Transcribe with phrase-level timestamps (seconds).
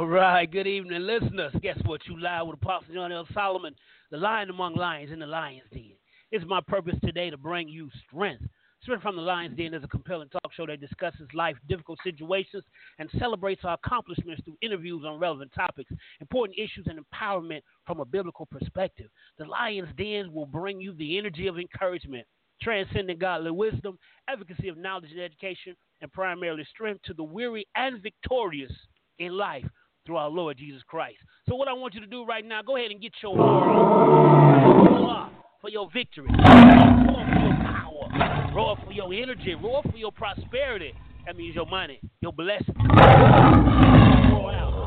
[0.00, 1.52] All right, good evening, listeners.
[1.60, 2.00] Guess what?
[2.06, 3.28] You live with Apostle John L.
[3.34, 3.74] Solomon,
[4.10, 5.92] the lion among lions in the lion's den.
[6.32, 8.42] It's my purpose today to bring you strength.
[8.80, 12.64] Strength from the Lion's Den is a compelling talk show that discusses life difficult situations
[12.98, 18.06] and celebrates our accomplishments through interviews on relevant topics, important issues, and empowerment from a
[18.06, 19.10] biblical perspective.
[19.36, 22.26] The Lion's Den will bring you the energy of encouragement,
[22.62, 28.02] transcendent godly wisdom, advocacy of knowledge and education, and primarily strength to the weary and
[28.02, 28.72] victorious
[29.18, 29.66] in life
[30.06, 31.18] through our Lord Jesus Christ.
[31.48, 35.30] So, what I want you to do right now, go ahead and get your roar
[35.60, 40.94] for your victory, roar for your power, roar for your energy, roar for your prosperity.
[41.26, 42.74] That means your money, your blessing.
[42.78, 44.80] Roar out.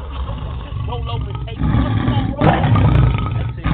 [0.88, 2.46] Roll over and take roll.
[2.46, 3.66] That's it.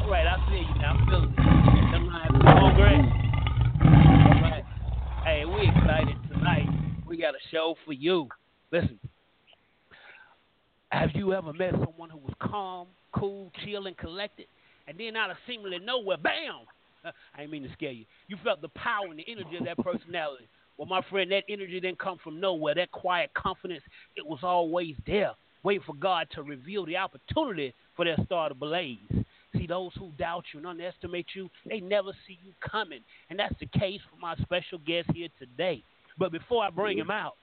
[0.00, 0.94] All right, I feel you now.
[0.94, 1.92] I'm feeling it.
[1.92, 3.04] Them lines are great.
[3.84, 4.64] All right.
[5.24, 6.68] Hey, we excited tonight.
[7.06, 8.28] We got a show for you.
[8.72, 8.98] Listen,
[10.96, 14.46] have you ever met someone who was calm, cool, chill, and collected,
[14.88, 16.60] and then out of seemingly nowhere, bam!
[17.04, 18.06] I didn't mean to scare you.
[18.28, 20.48] You felt the power and the energy of that personality.
[20.78, 22.74] Well, my friend, that energy didn't come from nowhere.
[22.74, 23.82] That quiet confidence,
[24.16, 28.54] it was always there, waiting for God to reveal the opportunity for their star to
[28.54, 28.98] blaze.
[29.54, 33.00] See, those who doubt you and underestimate you, they never see you coming.
[33.28, 35.82] And that's the case for my special guest here today.
[36.18, 37.34] But before I bring him out,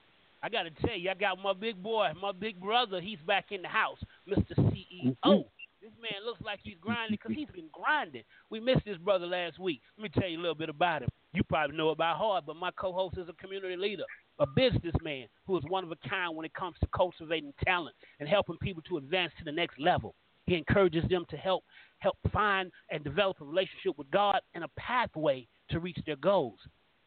[0.44, 3.00] I got to tell you, I got my big boy, my big brother.
[3.00, 3.96] He's back in the house,
[4.28, 4.54] Mr.
[4.58, 5.14] CEO.
[5.24, 5.40] Mm-hmm.
[5.80, 8.24] This man looks like he's grinding because he's been grinding.
[8.50, 9.80] We missed this brother last week.
[9.96, 11.08] Let me tell you a little bit about him.
[11.32, 14.04] You probably know about Hard, but my co-host is a community leader,
[14.38, 18.28] a businessman who is one of a kind when it comes to cultivating talent and
[18.28, 20.14] helping people to advance to the next level.
[20.44, 21.64] He encourages them to help
[22.00, 26.58] help find and develop a relationship with God and a pathway to reach their goals.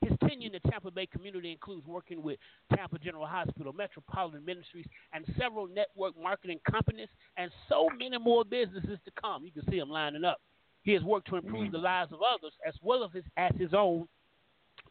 [0.02, 2.38] His tenure in the Tampa Bay community includes working with
[2.76, 9.00] Tampa General Hospital, Metropolitan Ministries, and several network marketing companies, and so many more businesses
[9.06, 9.44] to come.
[9.44, 10.40] You can see him lining up.
[10.84, 11.72] He has worked to improve mm-hmm.
[11.74, 14.08] the lives of others as well as his, as his own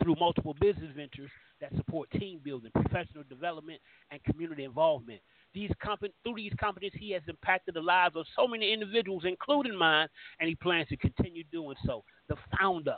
[0.02, 1.30] through multiple business ventures
[1.60, 3.80] that support team building, professional development,
[4.10, 5.20] and community involvement.
[5.54, 9.74] These company, through these companies, he has impacted the lives of so many individuals, including
[9.74, 12.04] mine, and he plans to continue doing so.
[12.28, 12.96] The founder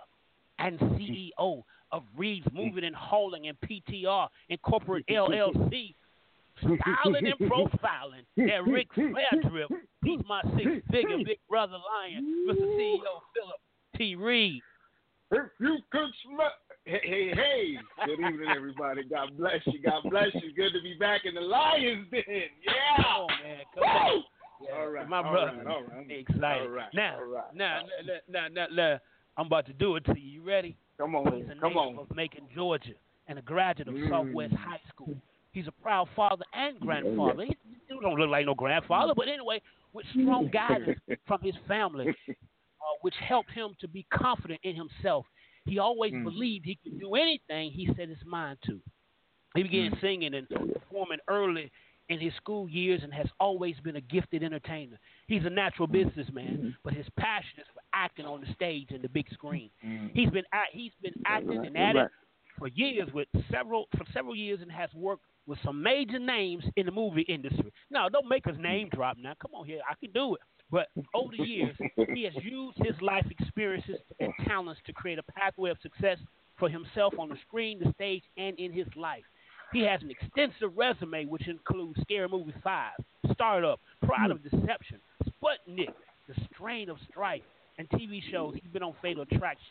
[0.58, 0.96] and mm-hmm.
[0.96, 1.62] CEO
[1.92, 5.94] of Reeves Moving and Hauling and PTR Incorporate LLC,
[6.58, 8.24] styling and profiling.
[8.36, 9.70] That Ric Flair drip,
[10.04, 12.60] he's my six-figure big brother lion, Mr.
[12.60, 12.98] CEO
[13.34, 13.60] Phillip
[13.96, 14.14] T.
[14.16, 14.62] Reid.
[15.30, 16.50] If you could smell.
[16.84, 17.74] Hey, hey, hey.
[18.06, 19.02] Good evening, everybody.
[19.04, 19.82] God bless you.
[19.82, 20.54] God bless you.
[20.54, 22.22] Good to be back in the Lions Den.
[22.26, 22.96] Yeah.
[22.96, 23.58] Come on, man.
[23.74, 24.22] Come on.
[24.60, 25.08] Yeah, All right.
[25.08, 25.58] my all brother.
[25.58, 26.10] right, all right.
[26.10, 26.62] Excited.
[26.62, 26.88] All right.
[26.94, 27.54] Now, all right.
[27.54, 28.98] now, now, now, now, now,
[29.36, 30.30] I'm about to do it to you.
[30.40, 30.76] You ready?
[30.98, 31.98] Come He's a Come native on.
[31.98, 32.92] of Macon, Georgia,
[33.28, 34.08] and a graduate of Mm.
[34.10, 35.16] Southwest High School.
[35.52, 37.44] He's a proud father and grandfather.
[37.44, 37.56] He,
[37.88, 39.62] he don't look like no grandfather, but anyway,
[39.92, 42.32] with strong guidance from his family, uh,
[43.02, 45.26] which helped him to be confident in himself.
[45.64, 46.24] He always Mm.
[46.24, 48.80] believed he could do anything he set his mind to.
[49.54, 50.00] He began Mm.
[50.00, 51.70] singing and performing early
[52.08, 54.98] in his school years and has always been a gifted entertainer.
[55.26, 59.08] He's a natural businessman, but his passion is for acting on the stage and the
[59.08, 59.70] big screen.
[59.84, 60.06] Mm-hmm.
[60.14, 62.10] He's been act- he's been acting and at it
[62.58, 66.86] for years with several for several years and has worked with some major names in
[66.86, 67.72] the movie industry.
[67.90, 69.32] Now, don't make his name drop now.
[69.40, 70.40] Come on here, I can do it.
[70.70, 71.74] But over the years,
[72.14, 76.18] he has used his life experiences and talents to create a pathway of success
[76.58, 79.24] for himself on the screen, the stage, and in his life.
[79.72, 82.92] He has an extensive resume, which includes Scary Movie 5,
[83.32, 84.32] Startup, Pride hmm.
[84.32, 85.94] of Deception, Sputnik,
[86.26, 87.42] The Strain of Strife,
[87.78, 88.54] and TV shows.
[88.54, 89.66] He's been on Fatal Attraction.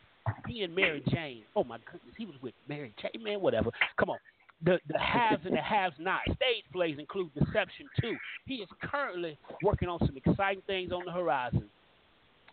[0.45, 1.43] Being Mary Jane.
[1.55, 2.13] Oh, my goodness.
[2.17, 3.69] He was with Mary Jane, man, whatever.
[3.97, 4.17] Come on.
[4.65, 6.21] The, the haves and the haves not.
[6.25, 8.15] Stage plays include Deception 2.
[8.45, 11.65] He is currently working on some exciting things on the horizon.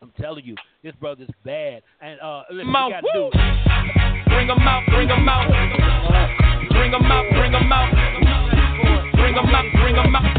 [0.03, 1.83] I'm telling you, this brother's bad.
[2.03, 3.31] And uh, listen, Mouth, we got to do woo!
[3.33, 4.29] it.
[4.29, 5.49] Bring 'em out, bring 'em out.
[6.69, 7.91] Bring 'em out, bring 'em out.
[9.17, 10.35] Bring 'em out, bring 'em out.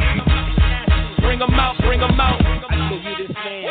[1.19, 2.41] Bring 'em out, bring 'em out.
[2.45, 3.65] I tell you, this man,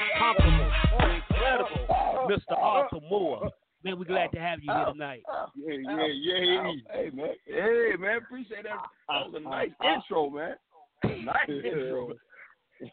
[0.00, 2.56] incomparable, incredible, Mr.
[2.56, 3.50] Arthur Moore.
[3.82, 5.22] Man, we're glad to have you here tonight.
[5.56, 6.72] Yeah, yeah, yeah.
[6.92, 8.76] Hey man, hey man, appreciate that.
[9.08, 10.54] That was a nice intro, man.
[11.24, 12.12] Nice intro.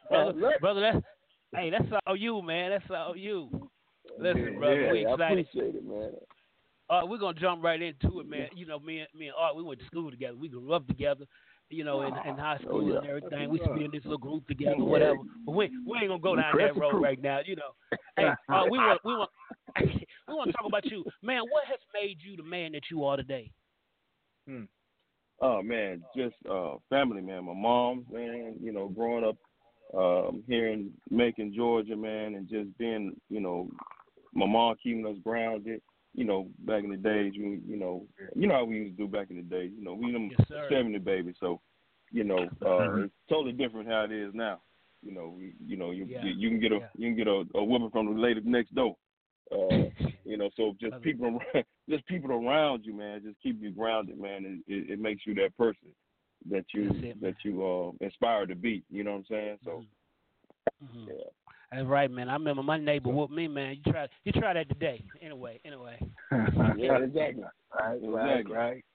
[0.09, 1.05] Brother, brother, that's
[1.53, 2.71] hey, that's all you, man.
[2.71, 3.69] That's all you.
[4.17, 6.11] Listen, brother, yeah, we I appreciate it, man.
[6.89, 8.47] Uh, we're gonna jump right into it, man.
[8.55, 10.37] You know, me and me and Art, we went to school together.
[10.37, 11.25] We grew up together.
[11.69, 12.99] You know, in, in high school Oh, yeah.
[12.99, 13.49] and everything.
[13.49, 15.17] We used to be in this little group together, whatever.
[15.45, 17.03] But we we ain't gonna go down that road crew.
[17.03, 17.39] right now.
[17.45, 17.71] You know,
[18.15, 19.29] hey, uh, we want we want
[19.81, 21.41] we want to talk about you, man.
[21.49, 23.51] What has made you the man that you are today?
[25.39, 27.45] Oh man, just uh family, man.
[27.45, 28.55] My mom, man.
[28.61, 29.35] You know, growing up
[29.97, 33.69] um here in Macon, Georgia, man, and just being, you know,
[34.33, 35.81] my mom keeping us grounded.
[36.17, 38.05] You know, back in the days, we, you know,
[38.35, 39.71] you know how we used to do back in the day.
[39.75, 40.67] You know, we them Yes, sir.
[40.69, 41.61] seventy babies, so
[42.11, 44.61] you know, uh, it's totally different how it is now.
[45.03, 46.21] You know, we, you know, you Yeah.
[46.23, 46.89] you, you can get a Yeah.
[46.97, 48.95] you can get a, a woman from the lady next door.
[49.51, 49.89] Uh,
[50.25, 53.71] you know, so just Love people around, just people around you, man, just keep you
[53.71, 54.45] grounded, man.
[54.45, 55.89] and It, it makes you that person
[56.49, 58.83] that you it, that you uh inspired to be.
[58.89, 59.57] You know what I'm saying?
[59.63, 59.83] So
[60.83, 61.07] Mhm.
[61.07, 61.29] yeah.
[61.71, 62.29] That's right, man.
[62.29, 63.75] I remember my neighbor whooped me, man.
[63.83, 65.03] You try you try that today.
[65.21, 65.97] Anyway, anyway.
[66.77, 67.43] yeah, exactly.
[67.77, 68.53] Right, Exactly.
[68.55, 68.85] right.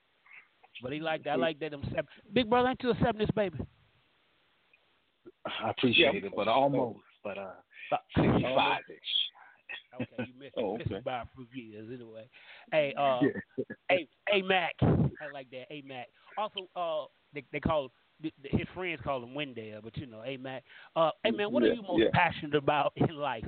[0.83, 2.07] But he liked I like that them seven.
[2.33, 3.59] Big brother ain't you accepting this baby?
[5.45, 6.27] I appreciate Yeah.
[6.29, 7.01] it, but almost.
[7.23, 7.51] But uh,
[8.17, 8.97] 65 ish.
[10.01, 10.97] Okay, you missed, Oh, missed okay.
[10.97, 12.29] it by a few years anyway.
[12.73, 13.21] Hey, uh,
[13.59, 13.65] Yeah.
[13.89, 14.75] hey, hey, Mac.
[14.83, 15.67] I like that.
[15.69, 16.07] Hey, Mac.
[16.39, 18.02] Also, uh, they, they call th- th-
[18.45, 20.65] his friends call him Wendell, but you know, hey, Mac.
[20.95, 22.11] Uh, hey, man, what are you most yeah.
[22.13, 23.45] passionate about in life?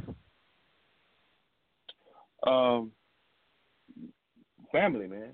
[2.46, 2.92] Um,
[4.72, 5.32] family, man.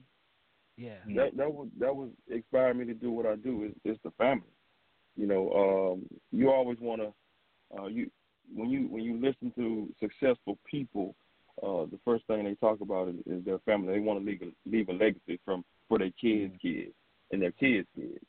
[0.76, 0.96] Yeah.
[1.16, 3.64] That that was that was inspired me to do what I do.
[3.64, 4.52] Is it's the family.
[5.16, 8.10] You know, um, you always want to uh, you
[8.54, 11.14] when you when you listen to successful people,
[11.62, 13.92] uh, the first thing they talk about is, is their family.
[13.92, 16.92] They want to leave a, leave a legacy from for their kids' kids
[17.30, 18.24] and their kids' kids.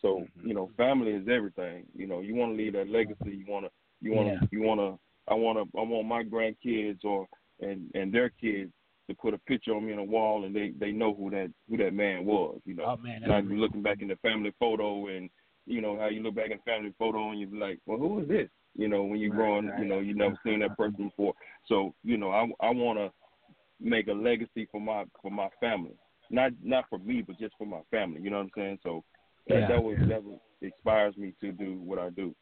[0.00, 1.84] So you know, family is everything.
[1.94, 3.36] You know, you want to leave that legacy.
[3.36, 3.70] You want to
[4.00, 4.46] you want to Yeah.
[4.50, 4.98] you want to
[5.30, 7.26] I want to I want my grandkids or
[7.60, 8.72] and and their kids
[9.08, 11.50] to put a picture on me on a wall and they they know who that
[11.68, 12.60] who that man was.
[12.64, 15.28] You know, Oh man, now you're looking back in the family photo and
[15.66, 18.20] you know how you look back in the family photo and you're like, well, who
[18.20, 18.48] is this?
[18.74, 21.34] You know, when you're growing, you know, you never seen that person before.
[21.66, 23.10] So you know, I I want to
[23.80, 25.96] make a legacy for my for my family,
[26.30, 28.20] not not for me, but just for my family.
[28.22, 28.78] You know what I'm saying?
[28.82, 29.04] So
[29.48, 29.68] that, Yeah.
[29.68, 32.34] that was that was inspires me to do what I do.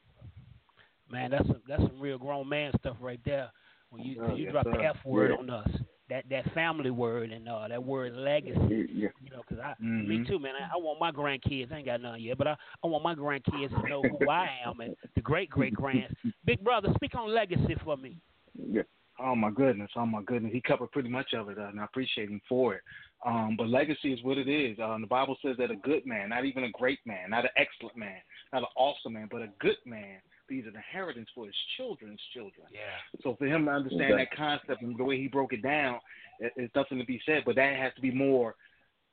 [1.11, 3.51] man, that's some that's some real grown man stuff right there.
[3.91, 4.83] When you when Oh, you yes, drop the.
[4.85, 5.37] F word Yeah.
[5.37, 5.69] on us,
[6.09, 8.89] that that family word and uh, that word legacy.
[8.93, 9.09] Yeah.
[9.21, 10.27] You know, 'cause I, me Mhm.
[10.29, 10.55] too, man.
[10.57, 11.73] I, I want my grandkids.
[11.73, 14.51] I ain't got none yet, but I, I want my grandkids to know who I
[14.65, 16.15] am and the great great grands.
[16.45, 18.19] Big brother, speak on legacy for me.
[18.55, 18.83] Yeah.
[19.19, 20.53] Oh my goodness, oh my goodness.
[20.53, 22.83] He covered pretty much of it, uh, and I appreciate him for it.
[23.26, 24.78] Um, but legacy is what it is.
[24.78, 27.50] Um, the Bible says that a good man, not even a great man, not an
[27.56, 28.21] excellent man,
[28.52, 30.18] not an awesome man, but a good man
[30.49, 32.68] leaves an inheritance for his children's children.
[32.71, 32.80] Yeah.
[33.25, 35.99] So for him to understand that concept and the way he broke it down,
[36.38, 37.42] it, it's nothing to be said.
[37.45, 38.54] But that has to be more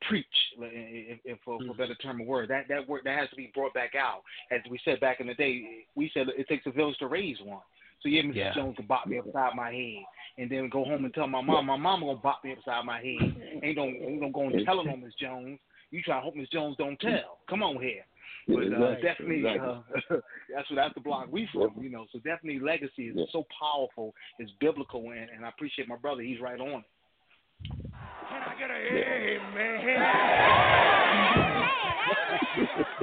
[0.08, 0.28] preached,
[0.60, 2.50] like, if, if for, for a better term of word.
[2.50, 4.22] That that word that has to be brought back out.
[4.52, 7.38] As we said back in the day, we said it takes a village to raise
[7.44, 7.62] one.
[8.04, 8.36] So yeah, Mrs.
[8.36, 8.54] Yeah.
[8.54, 10.04] Jones to bop me upside my head,
[10.38, 12.98] and then go home and tell my mom, my mom gonna bop me upside my
[12.98, 13.62] head.
[13.64, 15.58] Ain't gonna ain't gonna go and tell it on Miss Jones.
[15.90, 17.40] You try to hope Miss Jones don't tell.
[17.50, 18.04] Come on here.
[18.48, 19.70] But uh, Exactly, definitely, exactly.
[19.70, 19.82] uh,
[20.54, 22.06] that's what that's the block we from, you know.
[22.12, 23.26] So definitely, legacy is Yeah.
[23.32, 26.24] so powerful, it's biblical, and, and I appreciate my brother.
[26.24, 26.86] He's right on it.
[28.30, 28.84] Can I get a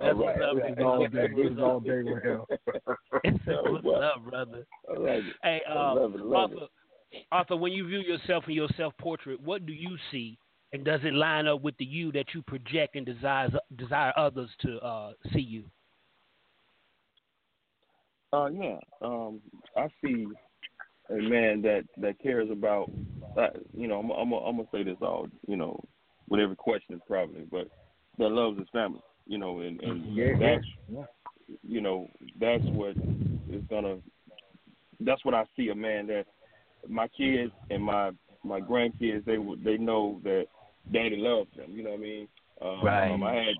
[0.00, 2.42] All right, up, all day, it's all day with him.
[3.70, 4.02] What's well.
[4.02, 4.66] up, brother?
[5.42, 6.66] Hey, uh, love it, love Arthur,
[7.32, 10.38] Arthur, when you view yourself in your self-portrait, what do you see,
[10.72, 14.50] and does it line up with the you that you project and desires desire others
[14.60, 15.64] to uh, see you?
[18.32, 18.78] Uh, yeah.
[19.00, 19.40] Um,
[19.76, 20.26] I see
[21.10, 22.90] a man that that cares about.
[23.36, 25.28] Uh, you know, I'm I'm I'm gonna say this all.
[25.46, 25.78] You know,
[26.28, 27.68] with every question probably, but
[28.18, 29.00] that loves his family.
[29.26, 31.04] You know, and and Yeah, yeah, that's yeah.
[31.62, 32.08] you know
[32.40, 32.96] that's what
[33.50, 33.96] is gonna.
[35.00, 36.26] That's what I see a man that
[36.88, 38.10] my kids and my
[38.42, 40.46] my grandkids they they know that
[40.92, 41.70] daddy loves them.
[41.70, 42.28] You know what I mean?
[42.60, 43.10] Um, Right.
[43.10, 43.54] Um, I had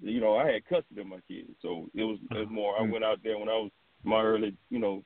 [0.00, 2.78] you know I had custody of my kids, so it was it was more.
[2.78, 3.70] I went out there when I was
[4.04, 5.02] my early you know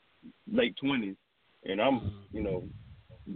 [0.50, 1.16] late twenties,
[1.64, 2.64] and I'm you know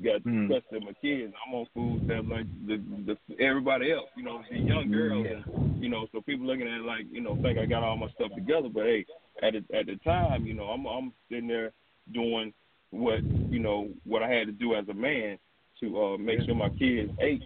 [0.02, 0.48] got Mm.
[0.48, 1.34] custody of my kids.
[1.46, 4.08] I'm on food stamps like the, the everybody else.
[4.16, 7.20] You know, the young girls, and, you know, so people looking at it like you
[7.20, 9.04] know think I got all my stuff together, but hey,
[9.42, 11.72] at the, at the time, you know, I'm I'm sitting there
[12.12, 12.52] doing
[12.90, 13.20] what
[13.50, 15.38] you know what I had to do as a man
[15.80, 17.42] to uh, make sure my kids ate.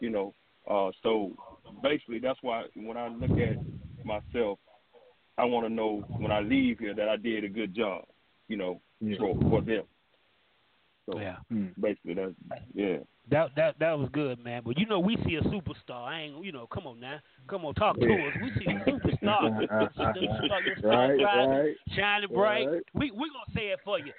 [0.00, 0.34] You know,
[0.68, 1.32] uh, so
[1.82, 3.56] basically that's why when I look at
[4.04, 4.58] myself,
[5.36, 8.04] I want to know when I leave here that I did a good job.
[8.48, 9.16] You know, Yeah.
[9.18, 9.84] for for them.
[11.06, 11.36] So Yeah.
[11.52, 11.72] Mm.
[11.80, 12.34] basically that's
[12.74, 12.98] yeah.
[13.30, 14.62] That that that was good, man.
[14.64, 16.02] But you know, we see a superstar.
[16.08, 18.34] I ain't, you know, come on now, come on, talk to us.
[18.42, 21.76] We see a superstar, the star, your star Right, rising, right.
[21.96, 22.66] shining bright.
[22.68, 22.82] Right.
[22.94, 24.12] We we gonna say it for you.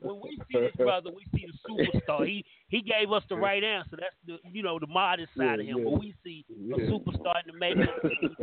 [0.00, 1.56] When we see this brother, we see the
[2.00, 2.26] superstar.
[2.26, 3.96] He he gave us the right answer.
[4.00, 5.78] That's the you know the modest side of him.
[5.78, 6.74] Yeah, But we see Yeah.
[6.76, 7.86] a superstar in the making,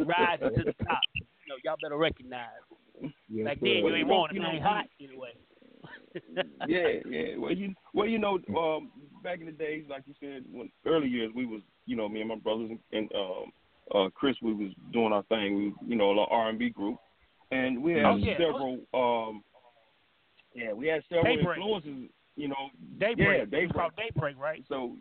[0.06, 1.00] rising to the top.
[1.16, 2.48] You know, y'all better recognize.
[3.28, 3.66] Yes, Back sir.
[3.66, 4.36] then, you ain't you know- want it.
[4.36, 5.32] you ain't hot anyway.
[6.68, 7.38] Yeah, yeah.
[7.38, 8.92] Well, you well, you know, um,
[9.24, 12.20] back in the days, like you said, when early years, we was, you know, me
[12.22, 13.52] and my brothers and, and um,
[13.94, 15.56] uh, Chris, we was doing our thing.
[15.56, 16.98] We, you know, a little R and B group,
[17.52, 18.38] and we had Oh, yeah.
[18.38, 18.80] several.
[18.94, 19.44] Um,
[20.56, 21.58] yeah, we had several Daybreak.
[21.58, 22.10] influences.
[22.36, 23.18] You know, Daybreak.
[23.40, 23.74] Yeah, Daybreak.
[23.74, 24.64] called Daybreak, right?
[24.68, 24.96] So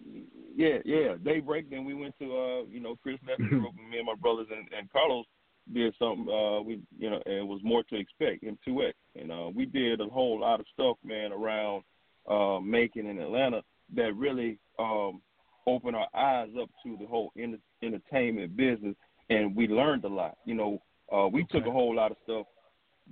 [0.54, 1.71] yeah, yeah, Daybreak.
[1.71, 4.14] Then we went to uh, you know, Chris left the group, and me and my
[4.21, 5.25] brothers and, and Carlos
[5.73, 6.28] did something.
[6.28, 9.50] Uh, we you know, and it was more to expect in two X, and uh,
[9.54, 11.83] we did a whole lot of stuff, man, around
[12.28, 13.62] uh, Macon and Atlanta
[13.95, 15.21] that really um,
[15.66, 18.95] opened our eyes up to the whole enter- entertainment business,
[19.31, 20.37] and we learned a lot.
[20.45, 22.47] You know, uh, we took a whole lot of stuff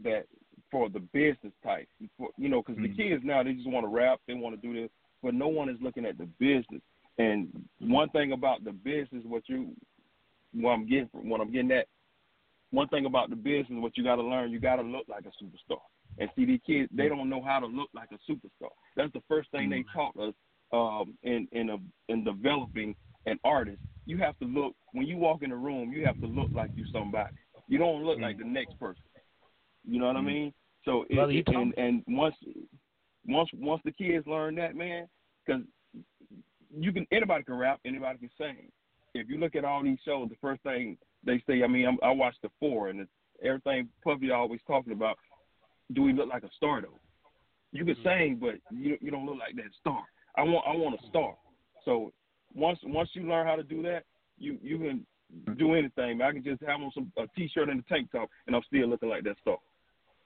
[0.02, 0.26] that
[0.70, 3.88] for the business type, for, you know, because the kids now they just want to
[3.88, 4.90] rap, they want to do this,
[5.22, 6.80] but no one is looking at the business.
[7.18, 7.48] And
[7.80, 9.74] one thing about the business, what you,
[10.54, 11.86] what I'm getting, from, what I'm getting at,
[12.70, 15.24] one thing about the business, what you got to learn, you got to look like
[15.24, 15.80] a superstar.
[16.18, 18.70] And see, these kids, they don't know how to look like a superstar.
[18.96, 19.98] That's the first thing they mm-hmm.
[19.98, 20.34] taught us
[20.72, 21.76] um, in in a,
[22.08, 22.94] in developing
[23.26, 23.80] an artist.
[24.06, 25.92] You have to look when you walk in the room.
[25.92, 27.34] You have to look like you somebody.
[27.68, 28.52] You don't look like the mm-hmm.
[28.52, 29.02] next person.
[29.84, 30.26] You know what I mm-hmm.
[30.26, 30.52] mean?
[30.84, 32.34] So it, you it- and and once
[33.26, 35.08] once once the kids learn that, man,
[35.44, 35.62] because
[36.76, 38.70] you can anybody can rap, anybody can sing.
[39.14, 41.98] If you look at all these shows, the first thing they say, I mean, I'm,
[42.02, 43.10] I watched the four, and it's,
[43.42, 45.16] everything Puffy always talking about.
[45.92, 46.98] Do we look like a star though?
[47.72, 50.02] You can sing, but you you don't look like that star.
[50.36, 51.34] I want I want a star.
[51.84, 52.12] So
[52.54, 54.04] once once you learn how to do that,
[54.38, 55.06] you you can
[55.56, 56.18] do anything.
[56.18, 56.28] Man.
[56.28, 58.88] I can just have on some a t-shirt and a tank top, and I'm still
[58.88, 59.58] looking like that star.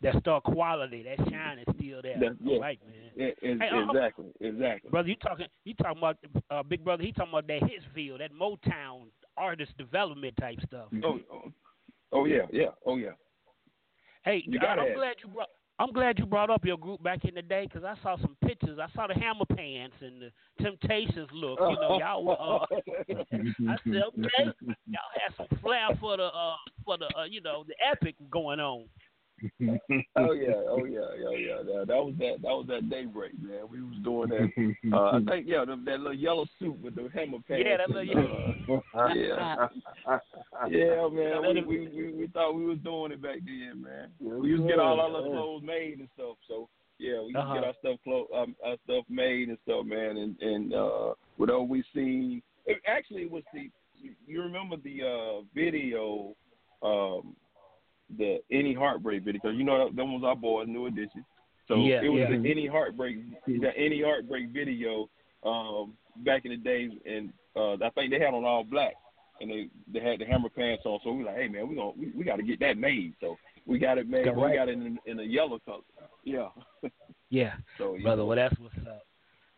[0.03, 2.19] That star quality, that shine is still there.
[2.19, 2.59] That- yeah.
[2.59, 3.11] Right, man.
[3.17, 4.91] It, it, Hey, uh, exactly, exactly.
[4.91, 6.19] Brother, you talking you talking about
[6.51, 10.88] uh, big brother, he talking about that Hitsville, that Motown artist development type stuff.
[11.05, 11.53] Oh, oh,
[12.12, 13.11] oh yeah, yeah, oh yeah.
[14.25, 15.49] Hey, You I'm have- glad you brought
[15.81, 18.37] I'm glad you brought up your group back in the day because I saw some
[18.47, 18.79] pictures.
[18.81, 20.31] I saw the Hammer Pants and the
[20.62, 21.59] Temptations look.
[21.59, 22.37] You know, y'all were.
[22.41, 22.64] Uh,
[23.11, 24.53] I said, okay,
[24.87, 28.61] y'all had some flair for the uh, for the uh, you know the epic going
[28.61, 28.85] on.
[29.43, 29.49] Oh
[30.33, 31.57] yeah, oh yeah, oh yeah.
[31.64, 32.43] That, that was that.
[32.43, 33.62] That was that daybreak, man.
[33.71, 34.75] We was doing that.
[34.95, 37.64] Uh, I think yeah, the, that little yellow suit with the hammer pants.
[37.67, 38.55] Yeah, that little
[38.95, 39.69] uh, yeah,
[40.69, 41.67] yeah, man.
[41.67, 44.11] We, we we we thought we was doing it back then, man.
[44.21, 46.37] We used to get all our little clothes made and stuff.
[46.49, 47.55] So yeah, we used Uh-huh.
[47.55, 50.17] to get our stuff clo- um, our stuff made and stuff, man.
[50.17, 53.71] And and uh, whatever we seen, it, actually it was the.
[54.26, 56.35] You remember the uh, video,
[56.83, 57.35] um,
[58.18, 59.40] the any heartbreak video?
[59.42, 61.25] Because you know that, was our boy, New Edition.
[61.68, 62.37] So Yeah, it was yeah.
[62.37, 63.16] the any heartbreak,
[63.47, 65.09] the any heartbreak video
[65.44, 65.94] um,
[66.25, 68.94] back in the days, and uh, I think they had on all black,
[69.40, 71.00] and they they had the hammer pants on.
[71.02, 73.14] So we were like, hey man, we gonna we, we got to get that made.
[73.21, 74.25] So we got it made.
[74.25, 74.38] Correct.
[74.38, 75.83] We got it in in a yellow color.
[76.25, 76.49] Yeah.
[77.30, 78.18] Yeah, So brother.
[78.18, 79.02] know, Well, that's what's up.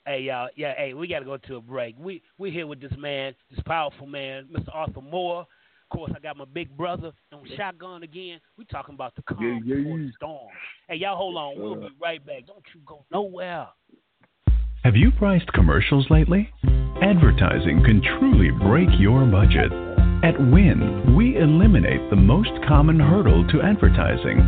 [0.06, 0.72] Hey y'all, yeah.
[0.78, 1.94] Hey, we got to go to a break.
[1.98, 4.68] We we here with this man, this powerful man, Mr.
[4.72, 5.46] Arthur Moore.
[5.88, 8.40] Of course, I got my big brother on shotgun again.
[8.58, 10.10] We talking about the calm Yeah, yeah, yeah.
[10.16, 10.48] storm.
[10.88, 11.60] Hey, y'all, hold on.
[11.60, 12.44] We'll be right back.
[12.46, 13.68] Don't you go nowhere.
[14.82, 16.50] Have you priced commercials lately?
[17.02, 19.70] Advertising can truly break your budget.
[20.24, 24.40] At Win, we eliminate the most common hurdle to advertising.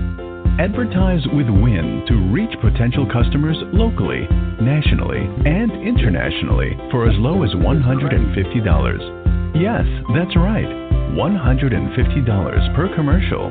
[0.58, 4.26] Advertise with Win to reach potential customers locally,
[4.60, 9.54] nationally, and internationally for as low as $150.
[9.54, 9.84] Yes,
[10.16, 10.87] that's right.
[11.14, 13.50] $150 per commercial.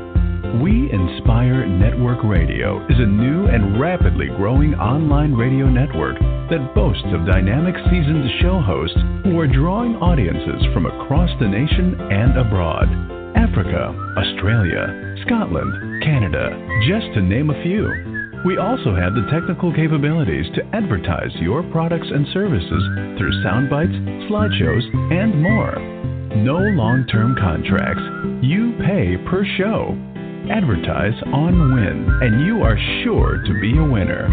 [0.62, 6.18] We Inspire Network Radio is a new and rapidly growing online radio network
[6.50, 12.00] that boasts of dynamic seasoned show hosts who are drawing audiences from across the nation
[12.12, 12.88] and abroad.
[13.36, 16.56] Africa, Australia, Scotland, Canada,
[16.88, 17.86] just to name a few.
[18.46, 22.84] We also have the technical capabilities to advertise your products and services
[23.18, 23.98] through sound bites,
[24.32, 26.17] slideshows, and more.
[26.36, 28.04] No long term contracts.
[28.44, 29.96] You pay per show.
[30.52, 34.28] Advertise on Win, and you are sure to be a winner.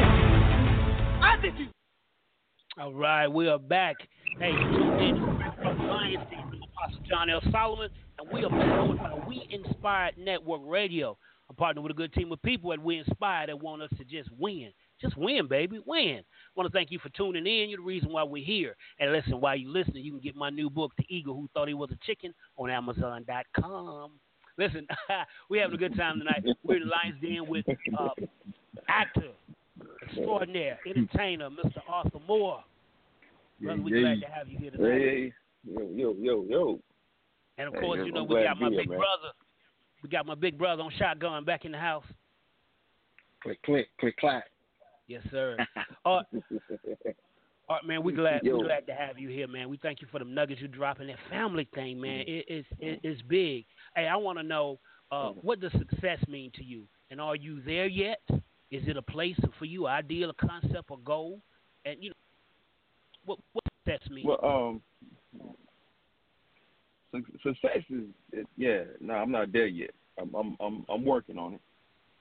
[2.79, 3.95] All right, we are back.
[4.39, 7.41] Hey, tuned in from Apostle John L.
[7.51, 11.17] Solomon, and we are powered by We Inspired Network Radio.
[11.49, 14.05] I'm partnered with a good team of people at We Inspired that want us to
[14.05, 14.73] just win.
[15.01, 16.19] Just win, baby, win.
[16.19, 17.71] I want to thank you for tuning in.
[17.71, 18.77] You're the reason why we're here.
[18.99, 21.69] And listen, while you're listening, you can get my new book, The Eagle Who Thought
[21.69, 24.11] He Was a Chicken, on Amazon.com.
[24.59, 24.87] Listen,
[25.51, 26.45] we're having a good time tonight.
[26.63, 27.67] We're in the Lions Den with
[27.99, 28.09] uh,
[28.89, 29.31] actor,
[30.03, 31.81] extraordinaire, entertainer, Mr.
[31.89, 32.63] Arthur Moore.
[33.61, 34.91] Brother, we're glad to have you here tonight.
[34.99, 35.33] Hey,
[35.65, 36.81] yo, yo, yo, yo.
[37.59, 38.99] And of Hey, course, I'm you know, glad we got my here, big man.
[38.99, 39.33] brother.
[40.03, 42.05] We got my big brother on shotgun back in the house.
[43.43, 44.45] Click, click, click, clack.
[45.07, 45.57] Yes, sir.
[47.85, 48.59] Man, we glad Yo.
[48.59, 49.69] we glad to have you here, man.
[49.69, 51.09] We thank you for the nuggets you dropping.
[51.09, 53.65] That family thing, man, it, it's it, it's big.
[53.97, 54.79] Hey, I want to know
[55.11, 58.21] uh, what does success mean to you, and are you there yet?
[58.71, 61.41] Is it a place for you, ideal, a concept, a goal?
[61.85, 62.17] And you know,
[63.25, 64.27] what what success mean?
[64.27, 64.81] Well,
[67.13, 68.85] um, success is, it, yeah.
[69.01, 69.91] No, I'm not there yet.
[70.21, 71.61] I'm, I'm, I'm, I'm working on it.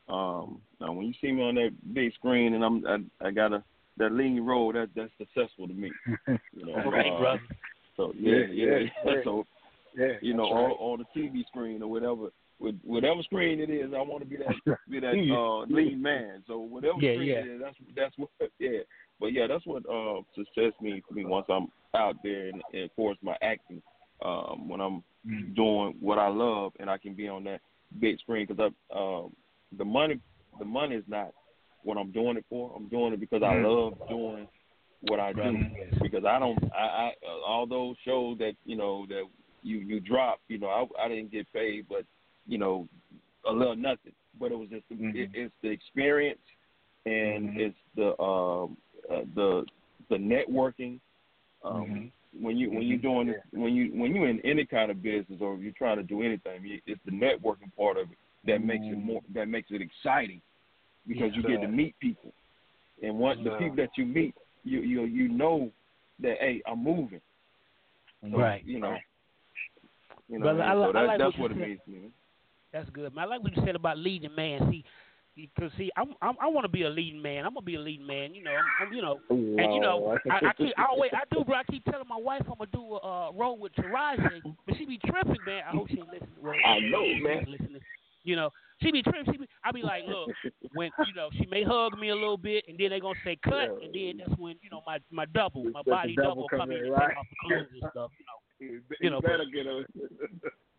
[0.07, 3.53] Um, now when you see me on that big screen and I'm, I, I got
[3.53, 3.63] a
[3.97, 5.91] that lean role, that that's successful to me.
[6.27, 7.41] You know, All right, uh, brother.
[7.97, 8.77] So yeah, Yeah, yeah.
[9.05, 9.13] yeah.
[9.23, 9.45] So
[9.97, 12.29] Yeah, you know, that's on, on the TV screen or whatever,
[12.59, 16.43] with whatever screen it is, I want to be that be that uh, lean man.
[16.47, 17.35] So whatever Yeah, screen yeah.
[17.35, 18.29] it is, that's that's what
[18.59, 18.79] yeah.
[19.19, 22.83] But yeah, that's what uh, success means to me once I'm out there and, and
[22.83, 23.81] of course my acting.
[24.23, 25.03] Um, when I'm
[25.55, 27.59] doing what I love and I can be on that
[27.99, 29.33] big screen because I um,
[29.77, 30.19] the money
[30.57, 31.31] the money is not
[31.85, 32.73] what I'm doing it for.
[32.75, 33.65] I'm doing it because I mm-hmm.
[33.65, 34.47] love doing
[35.01, 35.39] what I do.
[35.39, 36.03] Mm-hmm.
[36.03, 37.11] Because I don't I, I
[37.47, 39.23] all those shows that you know that
[39.63, 42.03] you you drop you know I I didn't get paid but
[42.47, 42.87] you know
[43.47, 44.13] a little nothing.
[44.37, 45.31] But it was just the, it, mm-hmm.
[45.33, 46.39] it's the experience
[47.05, 48.77] and it's the um
[49.09, 49.65] uh, the
[50.09, 50.99] the networking.
[51.63, 55.01] Um when you when you're doing this when you when you're in any kind of
[55.01, 58.83] business or you're trying to do anything it's the networking part of it that makes
[58.83, 60.41] it more that makes it exciting
[61.07, 62.31] because you get to meet people
[63.01, 65.71] and once the people that you meet you you you know
[66.19, 67.21] that hey I'm moving
[68.21, 68.63] so, Right.
[68.65, 68.97] you know
[70.27, 71.67] you know Brother, I so li- I that, like that's what what you it said.
[71.67, 72.11] means to me
[72.73, 73.25] That's good, man.
[73.25, 74.67] I like what you said about leading man.
[74.71, 74.83] See,
[75.35, 77.45] because see, I'm, I'm I want to be a leading man.
[77.45, 78.33] I'm gonna be a leading man.
[78.33, 81.23] You know, I'm, I'm you know, and you know, I, I keep I always I
[81.29, 81.55] do, bro.
[81.55, 84.85] I keep telling my wife I'm gonna do a uh, role with Taraji, but she
[84.85, 85.63] be tripping, man.
[85.67, 86.29] I hope she ain't listening.
[86.41, 87.45] Well, I know, man.
[87.47, 87.81] Listening.
[88.25, 88.49] You know,
[88.81, 89.23] she be trim.
[89.31, 89.47] She be.
[89.63, 90.31] I be like, look,
[90.73, 93.37] when you know she may hug me a little bit, and then they gonna say
[93.43, 93.85] cut, Yeah.
[93.85, 96.71] and then that's when you know my my double, my That's body double double come
[96.71, 98.11] in in, and take off the clothes and stuff.
[98.19, 99.85] You know, You You know, better get a.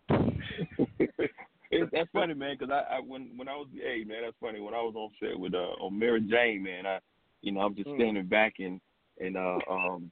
[1.71, 2.57] it, that's funny, man.
[2.59, 4.61] Because I, I when when I was hey man, that's funny.
[4.61, 6.99] When I was on set with uh on Mary Jane, man, I
[7.43, 7.97] you know I'm just Mm.
[7.97, 8.81] standing back and
[9.21, 10.11] and uh um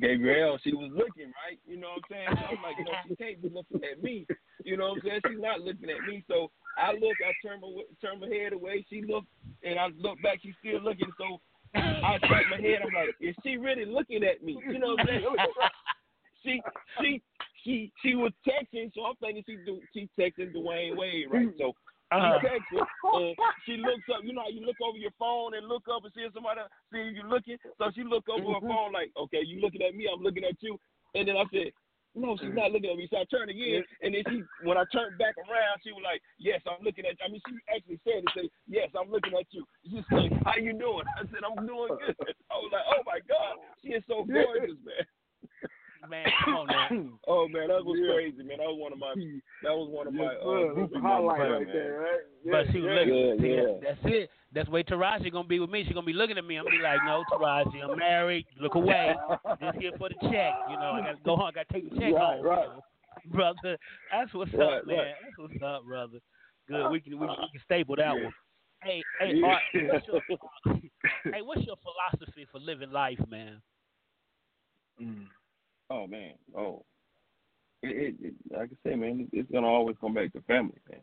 [0.00, 1.58] Gabrielle, she was looking right.
[1.66, 2.28] You know what I'm saying?
[2.32, 4.26] So I'm like, no, she can't be looking at me.
[4.64, 5.20] You know what I'm saying?
[5.28, 6.24] She's not looking at me.
[6.28, 8.84] So I look, I turn my turn my head away.
[8.90, 9.28] She looked,
[9.64, 10.40] and I look back.
[10.42, 11.10] She's still looking.
[11.16, 11.40] So
[11.74, 12.80] I scratch my head.
[12.84, 14.60] I'm like, is she really looking at me?
[14.66, 15.24] You know what I'm saying?
[16.44, 16.62] she
[17.00, 17.22] she
[17.64, 21.48] she she was texting, so I'm thinking she do she texting Dwyane Wade, right?
[21.58, 21.72] So
[22.10, 22.40] Uh-huh.
[22.40, 24.24] she texting, and she looks up.
[24.24, 26.60] You know how you look over your phone and look up and see if somebody
[26.88, 27.60] see you looking.
[27.76, 30.56] So she look over her phone like, okay, you looking at me, I'm looking at
[30.60, 30.80] you.
[31.14, 31.72] And then I said,
[32.16, 33.08] no, she's not looking at me.
[33.12, 36.24] So I turned again, and then she, when I turned back around, she was like,
[36.40, 37.20] yes, I'm looking at.
[37.20, 37.24] you.
[37.24, 38.32] I mean, she actually said it.
[38.34, 39.68] Say, yes, I'm looking at you.
[39.84, 41.04] She said, how you doing?
[41.12, 42.16] I said, I'm doing good.
[42.48, 45.04] I was like, oh my god, she is so gorgeous, man.
[46.08, 46.88] man, come on now.
[47.38, 48.12] Oh man, that was Yeah.
[48.14, 48.58] crazy, man.
[48.58, 49.14] That was one of my
[49.62, 50.74] that was one of my Yes, uh, sir.
[50.74, 51.66] groupie highlight right man.
[51.72, 52.20] there, right?
[52.50, 53.14] But she was looking.
[53.14, 53.78] Yeah, see, yeah.
[53.82, 54.30] That's it.
[54.52, 55.84] That's where Taraji gonna be with me.
[55.86, 56.56] She gonna be looking at me.
[56.56, 58.46] I'm gonna be like, no, Taraji, I'm married.
[58.58, 59.14] Look away.
[59.60, 60.54] Just here for the check.
[60.70, 61.46] You know, I gotta go home.
[61.46, 62.44] I gotta take the check Right, home.
[62.44, 62.68] right.
[63.26, 63.76] Brother,
[64.10, 64.96] that's what's Right, up, man.
[64.96, 65.14] right.
[65.22, 66.18] That's what's up, brother.
[66.66, 66.90] Good.
[66.90, 68.24] We can we, can- we can staple that Yeah.
[68.24, 68.32] one.
[68.82, 69.46] Hey, hey, Yeah.
[69.46, 70.22] Art, what's your,
[71.34, 73.60] hey, what's your philosophy for living life, man?
[75.00, 75.26] Mm.
[75.90, 76.84] Oh man, oh,
[77.82, 81.00] it, it, like I say, man, it's gonna always come back to family, man.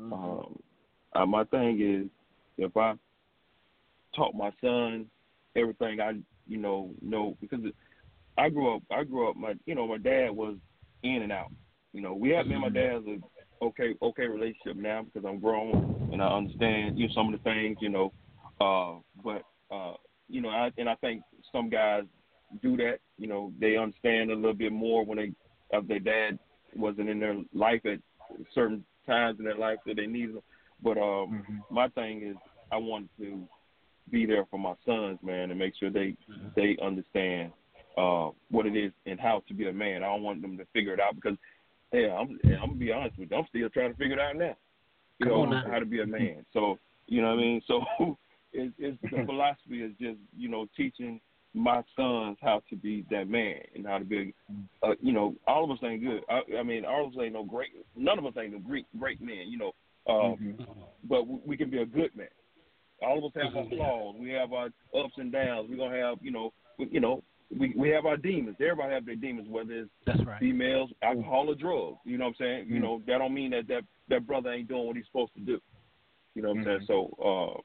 [0.00, 1.20] Mm-hmm.
[1.20, 2.08] Um, my thing is
[2.58, 2.94] if I
[4.14, 5.06] taught my son
[5.56, 6.12] everything I
[6.46, 7.60] you know know because
[8.36, 10.56] I grew up I grew up my you know my dad was
[11.02, 11.50] in and out.
[11.92, 15.40] You know we have me and my dad's a okay okay relationship now because I'm
[15.40, 18.12] grown and I understand you know some of the things you know.
[18.60, 19.42] Uh, but
[19.74, 19.94] uh,
[20.28, 22.02] you know I and I think some guys
[22.62, 22.98] do that.
[23.16, 25.32] You know they understand a little bit more when they
[25.70, 26.38] if their dad
[26.76, 27.98] wasn't in their life at
[28.54, 30.42] certain times in their life that they needed them.
[30.82, 32.36] But um, my thing is,
[32.70, 33.42] I want to
[34.10, 36.14] be there for my sons, man, and make sure they
[36.54, 37.52] they understand
[37.96, 40.02] uh, what it is and how to be a man.
[40.02, 41.36] I don't want them to figure it out because,
[41.92, 44.36] yeah, I'm I'm gonna be honest with you, I'm still trying to figure it out
[44.36, 44.56] now.
[45.18, 45.64] You Come know on now.
[45.70, 46.44] how to be a man.
[46.52, 47.62] So you know what I mean.
[47.66, 48.16] So
[48.52, 51.20] it's, it's the philosophy is just you know teaching
[51.54, 54.34] my sons how to be that man and how to be,
[54.82, 56.22] uh, you know, all of us ain't good.
[56.28, 57.70] I, I mean, all of us ain't no great.
[57.96, 59.72] None of us ain't no great great men, you know.
[60.06, 60.34] Uh,
[61.08, 62.28] But we, we can be a good man.
[63.02, 64.16] All of us have our flaws.
[64.18, 65.68] We have our ups and downs.
[65.70, 67.22] We're gonna have, you know, we, you know,
[67.56, 68.56] we we have our demons.
[68.60, 70.40] Everybody have their demons, whether it's That's right.
[70.40, 71.98] females, alcohol, or drugs.
[72.04, 72.66] You know what I'm saying?
[72.68, 75.40] You know, that don't mean that that that brother ain't doing what he's supposed to
[75.40, 75.58] do.
[76.34, 76.84] You know what I'm saying?
[76.86, 77.60] So, uh,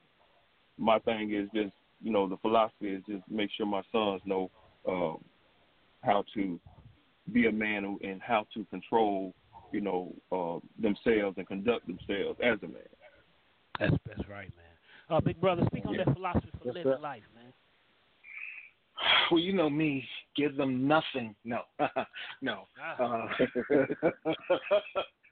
[0.78, 4.50] my thing is just, you know, the philosophy is just make sure my sons know
[4.88, 5.14] uh,
[6.02, 6.60] how to
[7.32, 9.34] be a man and- and how to control,
[9.72, 12.82] you know, uh, themselves and conduct themselves as a man.
[13.80, 14.66] That's that's right, man.
[15.16, 16.04] Uh, big brother, speak on Yeah.
[16.04, 16.98] that philosophy for Yes, living sir.
[16.98, 17.52] life, man.
[19.30, 21.34] Well, you know me, give them nothing.
[21.44, 21.62] No,
[22.42, 22.68] no.
[22.98, 23.26] Uh,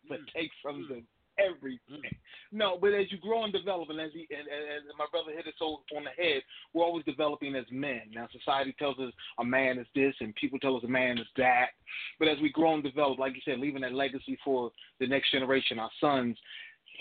[0.08, 1.06] but take from them
[1.38, 2.10] everything.
[2.50, 5.32] No, but as you grow and develop, and as, he, and, and, and my brother
[5.34, 6.42] hit it so on the head,
[6.74, 8.02] we're always developing as men.
[8.12, 11.26] Now, society tells us a man is this, and people tell us a man is
[11.36, 11.68] that.
[12.18, 15.32] But as we grow and develop, like you said, leaving that legacy for the next
[15.32, 16.36] generation, our sons,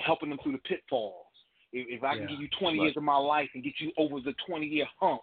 [0.05, 1.25] helping them through the pitfalls.
[1.73, 2.83] If, if I can give you 20 Right.
[2.83, 5.21] years of my life and get you over the 20 year hump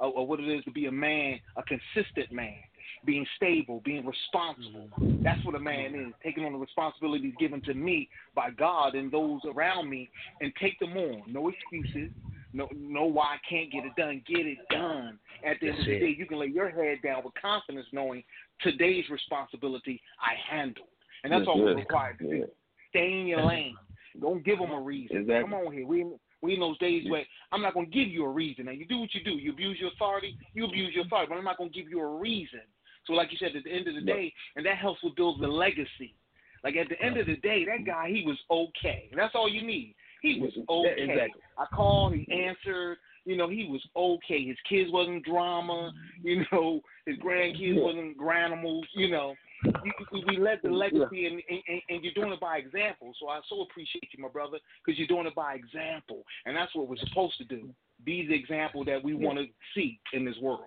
[0.00, 2.58] of, of what it is to be a man, a consistent man,
[3.04, 4.88] being stable, being responsible.
[5.22, 9.10] That's what a man is, taking on the responsibilities given to me by God and
[9.10, 10.08] those around me
[10.40, 11.22] and take them on.
[11.26, 12.10] No excuses.
[12.52, 14.22] No, no why I can't get it done.
[14.28, 15.18] Get it done.
[15.44, 18.22] At the end of the day, you can lay your head down with confidence knowing
[18.60, 20.86] today's responsibility I handled.
[21.24, 22.46] And that's That's all we're required to do.
[22.90, 23.76] Stay in your lane.
[24.20, 25.16] Don't give them a reason.
[25.16, 25.42] Exactly.
[25.42, 25.86] Come on here.
[25.86, 26.06] We
[26.44, 28.66] we in those days where I'm not going to give you a reason.
[28.66, 29.32] Now you do what you do.
[29.32, 30.36] You abuse your authority.
[30.52, 31.28] You abuse your authority.
[31.30, 32.60] But I'm not going to give you a reason.
[33.06, 35.40] So like you said, at the end of the day, and that helps with build
[35.40, 36.14] the legacy.
[36.62, 39.10] Like at the end of the day, that guy he was okay.
[39.14, 39.94] That's all you need.
[40.22, 41.02] He was okay.
[41.02, 41.42] exactly.
[41.58, 42.14] I called.
[42.14, 42.96] He answered.
[43.26, 44.44] You know, he was okay.
[44.44, 45.92] His kids wasn't drama.
[46.22, 47.82] You know, his grandkids Yeah.
[47.82, 48.84] wasn't granimals.
[48.94, 52.58] You know, you, we- we led the legacy, and, and, and you're doing it by
[52.58, 53.12] example.
[53.20, 56.74] So I so appreciate you, my brother, because you're doing it by example, and that's
[56.74, 57.68] what we're supposed to do.
[58.04, 60.60] Be the example that we want to see in this world.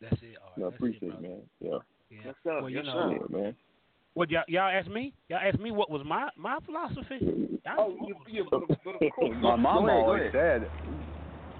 [0.00, 0.36] That's it.
[0.42, 0.72] Art.
[0.72, 1.38] I appreciate it, it, man.
[1.60, 1.70] Yeah.
[2.10, 2.18] Yeah.
[2.26, 2.60] Yes, sir.
[2.60, 3.38] Well, you Yes, know, sir.
[3.38, 3.56] Man.
[4.14, 5.12] What y'all, y'all asked me?
[5.28, 7.58] Y'all asked me what was my my philosophy?
[7.78, 9.36] Oh, you, you, but, but of course.
[9.40, 10.32] My mom Go ahead, go always ahead.
[10.32, 10.96] said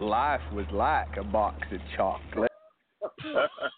[0.01, 2.51] life was like a box of chocolate.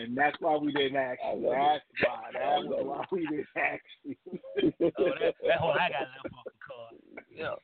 [0.00, 1.42] and that's why we didn't ask you.
[1.50, 2.06] That's it.
[2.06, 2.30] why.
[2.32, 4.16] That was why we didn't ask you.
[4.98, 6.94] Oh, that, that whole I got left off the card.
[7.34, 7.54] Yeah.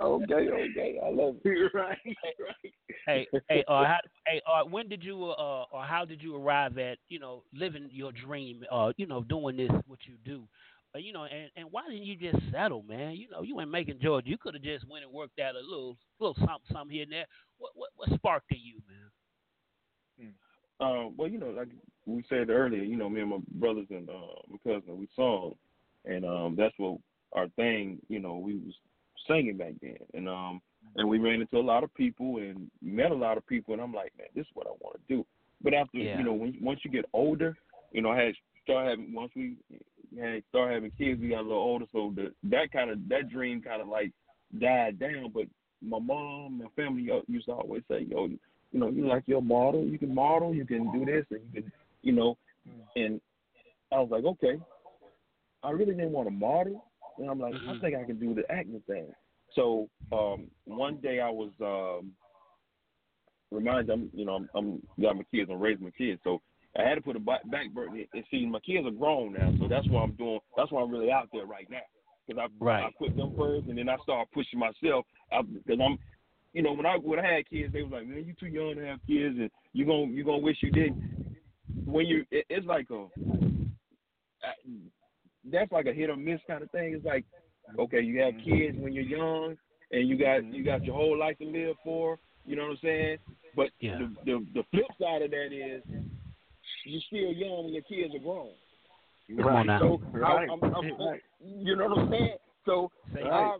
[0.00, 0.98] Okay, okay.
[1.04, 1.70] I love it.
[1.74, 2.72] right, right.
[3.06, 6.78] Hey, hey, uh, how, hey, uh, when did you, uh, or how did you arrive
[6.78, 10.44] at, you know, living your dream, uh, you know, doing this, what you do,
[10.94, 13.16] uh, you know, and, and why didn't you just settle, man?
[13.16, 14.28] You know, you ain't making Georgia.
[14.28, 17.12] You could have just went and worked out a little, little something, something here and
[17.12, 17.26] there.
[17.58, 19.01] What, what, what sparked in you, man?
[20.80, 21.68] Um, well, you know, like
[22.06, 25.54] we said earlier, you know, me and my brothers and uh, my cousin, we sung,
[26.04, 26.98] and um, that's what
[27.34, 28.74] our thing, you know, we was
[29.28, 30.60] singing back then, and um,
[30.96, 33.82] and we ran into a lot of people and met a lot of people, and
[33.82, 35.26] I'm like, man, this is what I want to do.
[35.62, 36.18] But after, Yeah.
[36.18, 37.56] you know, when once you get older,
[37.92, 39.56] you know, I had start having once we
[40.20, 43.30] had start having kids, we got a little older, so the that kind of that
[43.30, 44.12] dream kind of like
[44.58, 45.30] died down.
[45.32, 45.44] But
[45.80, 48.28] my mom, my family used to always say, yo,
[48.72, 51.62] you know, you like your model, you can model, you can do this, and you
[51.62, 52.36] can, you know,
[52.96, 53.20] and
[53.92, 54.58] I was like, okay.
[55.62, 56.84] I really didn't want to model,
[57.18, 59.06] and I'm like, I think I can do the acting thing.
[59.54, 62.12] So um, one day I was um,
[63.52, 66.40] reminded, I'm, you know, I'm, I'm got my kids, I'm raising my kids, so
[66.76, 68.02] I had to put a back back burner.
[68.12, 70.40] And see, my kids are grown now, so that's why I'm doing.
[70.56, 71.82] That's why I'm really out there right now,
[72.26, 72.84] because I Right.
[72.84, 75.98] I put them first, and then I start pushing myself because I'm
[76.52, 78.74] you know, when I when I had kids, they was like, "Man, you too young
[78.76, 81.36] to have kids, and you gonna you gonna wish you didn't."
[81.84, 83.06] When you, it, it's like a,
[85.50, 86.94] that's like a hit or miss kind of thing.
[86.94, 87.24] It's like,
[87.78, 88.50] okay, you have mm-hmm.
[88.50, 89.56] kids when you're young,
[89.90, 90.84] and you got you got mm-hmm.
[90.84, 92.18] your whole life to live for.
[92.44, 93.18] You know what I'm saying?
[93.56, 93.98] But Yeah.
[93.98, 95.82] the, the the flip side of that is,
[96.84, 98.50] you're still young when your kids are grown.
[99.28, 99.78] Now.
[99.78, 100.48] So Right.
[100.48, 100.84] I, I'm, I'm,
[101.40, 102.36] you know what I'm saying?
[102.66, 103.56] So Say I,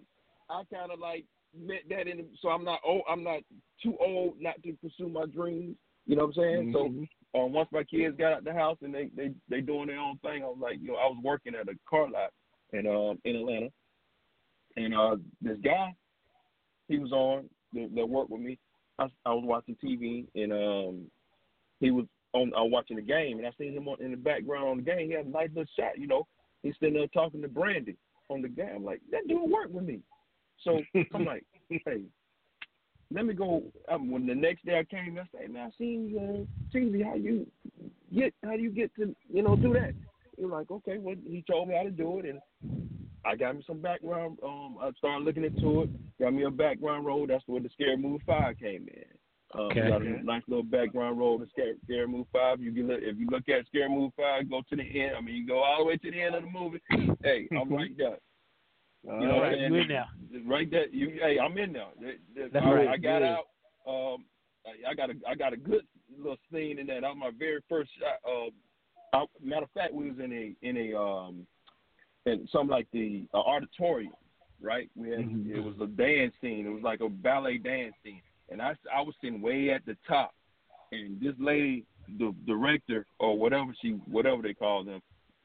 [0.51, 1.25] I kind of like
[1.59, 2.25] met that in.
[2.41, 3.03] So I'm not old.
[3.09, 3.41] I'm not
[3.83, 5.77] too old not to pursue my dreams.
[6.07, 6.73] You know what I'm saying?
[6.73, 7.09] Mhm.
[7.33, 9.99] So um, once my kids got out the house and they they they doing their
[9.99, 12.33] own thing, I was like, you know, I was working at a car lot
[12.73, 13.69] in um in Atlanta,
[14.77, 15.95] and uh this guy,
[16.89, 18.59] he was on that, that worked with me.
[18.99, 21.07] I, I was watching TV and um
[21.81, 22.53] he was on.
[22.57, 24.83] I was watching the game and I seen him on, in the background on the
[24.83, 25.09] game.
[25.09, 26.27] He had a nice little shot, you know.
[26.63, 27.97] He's sitting there talking to Brandy
[28.29, 28.71] on the game.
[28.77, 30.01] I'm like, that dude worked with me.
[30.65, 30.81] So
[31.15, 32.03] I'm like, hey,
[33.11, 33.63] let me go.
[33.89, 37.05] Um, when the next day I came, I said, man, I seen uh, TV.
[37.05, 37.47] How you
[38.15, 38.35] get?
[38.45, 39.95] How do you get to you know do that?
[40.37, 40.99] He was like, okay.
[40.99, 42.41] Well, he told me how to do it, and
[43.25, 44.39] I got me some background.
[44.45, 45.91] Um, I started looking into it.
[46.21, 47.27] Got me a background role.
[47.27, 49.05] That's where the Scary Movie Five came in.
[49.55, 49.89] Um, Okay.
[49.89, 52.61] Got a nice little background role to Scary, Scary Movie Five.
[52.61, 55.17] You can look, if you look at Scary Movie Five, go to the end.
[55.17, 56.81] I mean, you go all the way to the end of the movie.
[57.23, 58.17] hey, I'm right there.
[59.05, 60.07] You know Right, I'm you in there.
[60.47, 60.89] Right there.
[60.89, 61.89] You, hey, I'm in there.
[62.01, 62.89] The- the- That's I, right.
[62.89, 63.23] I got Good.
[63.25, 63.47] out.
[63.87, 64.25] Um,
[64.65, 65.85] I, I got a I got a good
[66.17, 67.01] little scene in that.
[67.01, 68.21] That was my very first shot.
[68.25, 68.51] Uh,
[69.17, 71.47] I, matter of fact, we was in a in a um
[72.27, 74.13] in something like the uh, auditorium,
[74.61, 74.89] right?
[74.95, 75.51] We had Mhm.
[75.51, 76.65] it was a dance scene.
[76.67, 79.97] It was like a ballet dance scene, and I I was sitting way at the
[80.07, 80.33] top,
[80.93, 81.85] and this lady,
[82.19, 85.03] the director or whatever she whatever they call them,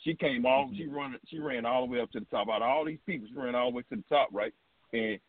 [0.08, 2.48] she came all she run she ran all the way up to the top.
[2.50, 4.54] Out of all these people, she ran all the way to the top, right?
[4.94, 5.20] And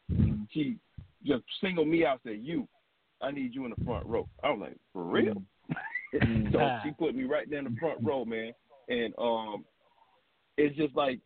[0.50, 0.76] she
[1.26, 2.20] just singled me out.
[2.24, 2.68] Said, "You,
[3.20, 5.42] I need you in the front row." I was like, "For real?"
[6.52, 6.80] so Ah.
[6.84, 8.52] she put me right there in the front row, man.
[8.88, 9.64] And um,
[10.56, 11.18] it's just like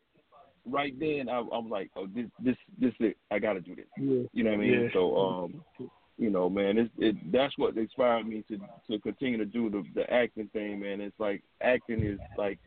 [0.65, 3.19] right then I, I was like, "Oh, this this this it.
[3.31, 4.23] I got to do this." Yeah.
[4.33, 4.81] You know what I mean?
[4.85, 4.89] Yeah.
[4.95, 5.61] So um,
[6.17, 8.59] you know, man, it's it that's what inspired me to
[8.91, 11.03] to continue to do the the acting thing, man.
[11.03, 12.59] It's like acting is like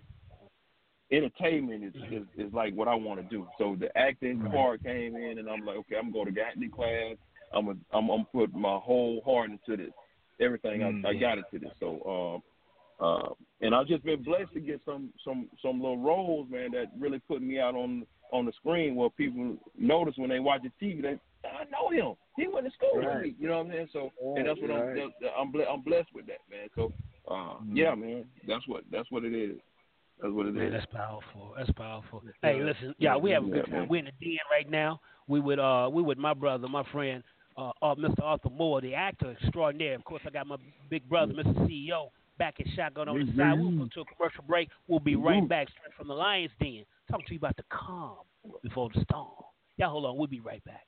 [1.11, 3.47] entertainment is is, is like what I want to do.
[3.57, 6.71] So the acting part came in, and I'm like, okay, I'm going to the acting
[6.71, 7.15] class.
[7.53, 9.93] I'm a, I'm I'm put my whole heart into this.
[10.41, 11.71] Everything I, I got into this.
[11.79, 12.41] So
[12.99, 16.71] um, uh, and I've just been blessed to get some some some little roles, man,
[16.71, 20.61] that really put me out on on the screen where people notice when they watch
[20.63, 21.01] the TV.
[21.01, 22.15] They I know him.
[22.37, 23.35] He went to school with me.
[23.39, 23.89] You know what I'm saying?
[23.93, 25.11] So and that's what I'm Right.
[25.39, 26.67] I'm ble- I'm blessed with that, man.
[26.75, 26.91] So
[27.29, 29.57] uh, yeah, man, that's what that's what it is.
[30.21, 30.73] That's what it Man, is.
[30.73, 31.53] that's powerful.
[31.57, 32.23] That's powerful.
[32.41, 33.71] Hey, listen, yeah, we have a good Yeah, time.
[33.81, 33.87] man.
[33.89, 35.01] We're in the den right now.
[35.27, 37.23] We with uh, we with my brother, my friend,
[37.57, 38.21] uh, uh, Mr.
[38.23, 39.95] Arthur Moore, the actor extraordinaire.
[39.95, 40.57] Of course, I got my
[40.89, 41.53] big brother, Mr.
[41.67, 43.59] CEO, back in shotgun on the side.
[43.59, 44.69] We'll go to a commercial break.
[44.87, 48.17] We'll be right back, straight from the Lions Den, talking to you about the calm
[48.63, 49.27] before the storm.
[49.77, 50.15] Y'all hold on.
[50.17, 50.85] We'll be right back.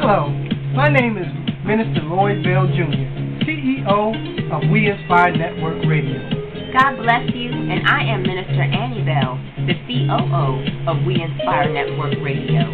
[0.00, 0.28] Hello,
[0.74, 1.26] my name is
[1.66, 3.19] Minister Lloyd Bell Jr.,
[3.80, 6.20] CEO of We Inspire Network Radio.
[6.72, 12.14] God bless you, and I am Minister Annie Bell, the COO of We Inspire Network
[12.22, 12.68] Radio.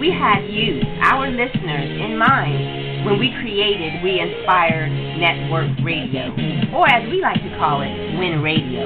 [0.00, 6.32] We had you, our listeners, in mind when we created We Inspire Network Radio,
[6.74, 8.82] or as we like to call it, WIN Radio.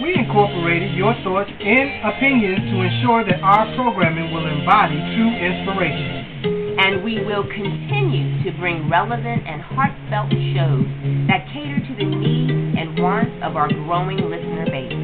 [0.00, 6.29] We incorporated your thoughts and opinions to ensure that our programming will embody true inspiration.
[6.78, 10.86] And we will continue to bring relevant and heartfelt shows
[11.26, 14.94] that cater to the needs and wants of our growing listener base.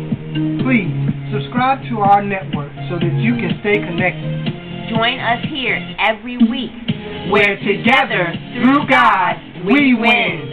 [0.63, 0.95] Please
[1.33, 4.47] subscribe to our network so that you can stay connected.
[4.95, 6.71] Join us here every week
[7.31, 9.35] where together, through God,
[9.67, 10.53] we win.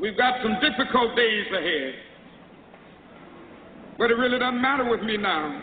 [0.00, 1.94] We've got some difficult days ahead.
[3.96, 5.62] But it really doesn't matter with me now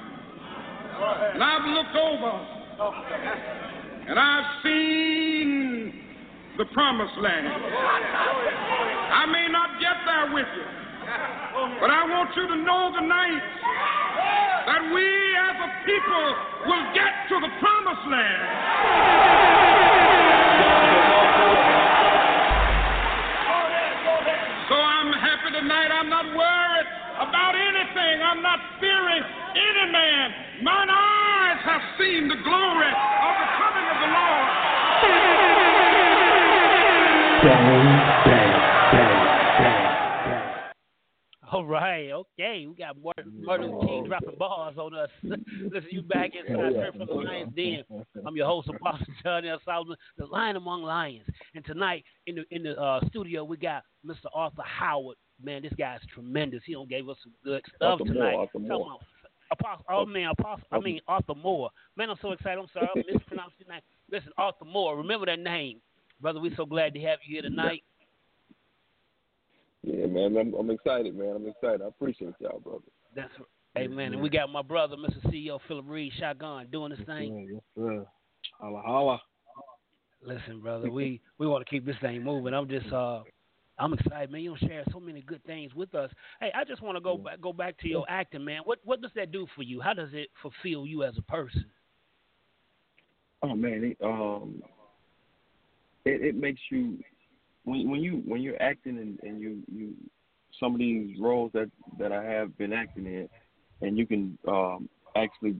[1.33, 2.33] And I've looked over
[4.07, 5.93] and I've seen
[6.57, 7.47] the promised land.
[7.47, 10.67] I may not get there with you,
[11.79, 13.41] but I want you to know tonight
[14.67, 15.05] that we
[15.37, 16.35] as a people
[16.67, 18.41] will get to the promised land.
[24.69, 25.89] So I'm happy tonight.
[25.91, 28.21] I'm not worried about anything.
[28.23, 29.23] I'm not fearing
[29.55, 30.50] any man.
[30.61, 34.47] Mine eyes have seen the glory of the coming of the Lord.
[37.41, 37.65] Bang,
[38.25, 38.51] bang,
[39.57, 39.81] bang,
[41.51, 42.67] All right, okay.
[42.67, 45.09] We got Martin, Martin Luther King dropping bars on us.
[45.23, 47.83] Listen, you back inside here from the Lions Den.
[48.23, 49.59] I'm your host, Apostle John L.
[49.65, 51.25] Solomon, the Lion Among Lions.
[51.55, 54.25] And tonight in the in the uh, studio, we got Mr.
[54.31, 55.17] Arthur Howard.
[55.43, 56.61] Man, this guy's tremendous.
[56.67, 58.33] He don't gave us some good stuff Arthur tonight.
[58.33, 58.99] Moore, Arthur Moore.
[59.51, 61.69] Talking about Apostle, oh man, Apostle, I mean Arthur Moore.
[61.97, 62.59] Man, I'm so excited.
[62.59, 63.81] I'm sorry, I mispronounced your name.
[64.09, 64.97] Listen, Arthur Moore.
[64.97, 65.79] Remember that name,
[66.21, 66.39] brother.
[66.39, 67.83] We're so glad to have you here tonight.
[69.83, 71.35] Yeah, man, I'm, I'm excited, man.
[71.35, 71.81] I'm excited.
[71.81, 72.83] I appreciate y'all, brother.
[73.15, 73.85] That's right.
[73.85, 74.13] Amen.
[74.13, 75.25] And we got my brother, Mr.
[75.31, 77.47] CEO Phillip Reid, shotgun, doing this thing.
[77.51, 78.05] Yes, sir.
[78.59, 79.21] Holla, holla.
[80.23, 82.53] Listen, brother, we we want to keep this thing moving.
[82.53, 83.23] I'm just uh
[83.81, 84.41] I'm excited, man.
[84.41, 86.11] You don't share so many good things with us.
[86.39, 88.61] Hey, I just want to go back go back to your acting, man.
[88.63, 89.81] What what does that do for you?
[89.81, 91.65] How does it fulfill you as a person?
[93.41, 94.61] Oh man, it, um,
[96.05, 96.99] it, it makes you
[97.63, 99.95] when when you when you're acting and, and you you
[100.59, 103.27] some of these roles that that I have been acting in,
[103.81, 105.55] and you can um, actually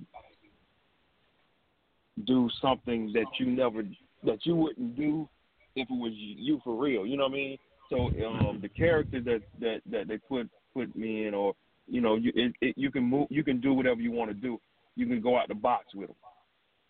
[2.27, 3.81] do something that you never
[4.23, 5.27] that you wouldn't do
[5.75, 7.03] if it was you for real.
[7.03, 7.57] You know what I mean?
[7.91, 11.53] So um, the character that that that they put put me in, or
[11.87, 14.33] you know, you it, it, you can move, you can do whatever you want to
[14.33, 14.59] do.
[14.95, 16.15] You can go out the box with them.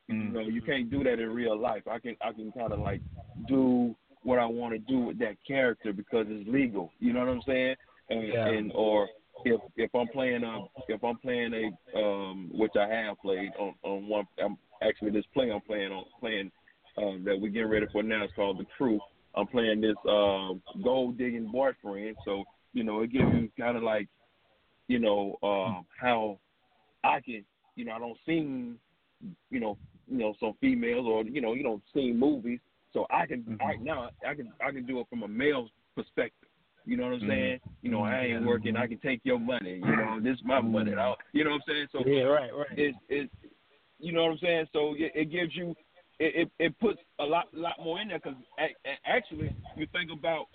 [0.07, 1.83] You know, you can't do that in real life.
[1.89, 3.01] I can I can kind of like
[3.47, 6.91] do what I want to do with that character because it's legal.
[6.99, 7.75] You know what I'm saying?
[8.09, 8.47] And, Yeah.
[8.47, 9.07] and or
[9.45, 13.73] if if I'm playing a if I'm playing a um which I have played on
[13.83, 16.51] on one I'm actually this play I'm playing on playing
[16.97, 18.99] um that we're getting ready for now is called The Crew.
[19.35, 23.83] I'm playing this um gold digging boyfriend, so you know it gives you kind of
[23.83, 24.07] like
[24.87, 26.37] you know um how
[27.03, 27.43] I can
[27.75, 28.77] you know I don't sing
[29.49, 32.59] you know you know some females or you know you don't see movies
[32.93, 36.49] so I can right now I can I can do it from a male's perspective.
[36.85, 37.27] You know what I'm Mhm.
[37.27, 37.59] saying?
[37.83, 38.75] You know, I ain't working.
[38.75, 39.75] I can take your money.
[39.75, 40.93] You know, this is my money.
[40.93, 41.87] I, you know what I'm saying?
[41.91, 42.77] So Yeah, right, right.
[42.77, 43.29] It it
[43.99, 44.67] you know what I'm saying?
[44.73, 45.75] So it, it gives you
[46.21, 48.37] it, it it puts a lot lot more in there because
[49.05, 50.45] actually you think about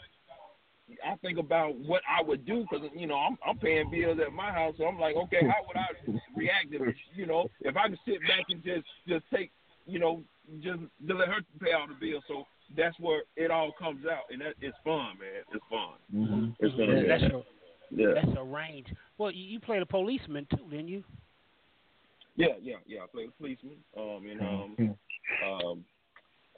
[1.05, 4.33] I think about what I would do because you know I'm I'm paying bills at
[4.33, 7.89] my house, so I'm like, okay, how would I react if you know if I
[7.89, 9.51] could sit back and just just take
[9.87, 10.23] you know
[10.63, 12.23] just to let her pay all the bills.
[12.29, 12.45] So
[12.77, 15.43] that's where it all comes out, and that it's fun, man.
[15.53, 16.55] It's fun.
[16.61, 16.81] It's fun.
[16.81, 17.09] Yeah, man.
[17.09, 17.45] that's your
[17.91, 18.21] yeah.
[18.23, 18.87] that's a range.
[19.19, 21.03] Well, you, you played a policeman too, didn't you?
[22.37, 23.01] Yeah, yeah, yeah.
[23.01, 23.77] I played a policeman.
[23.97, 24.97] Um, and um,
[25.45, 25.85] um,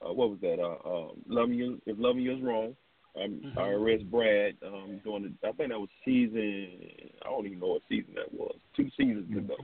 [0.04, 0.60] uh, what was that?
[0.60, 2.76] Uh, um, love me if loving you is wrong.
[3.20, 4.54] Um, I arrest Brad.
[4.64, 6.78] Um, doing the, I think that was season.
[7.24, 8.54] I don't even know what season that was.
[8.76, 9.56] Two seasons ago.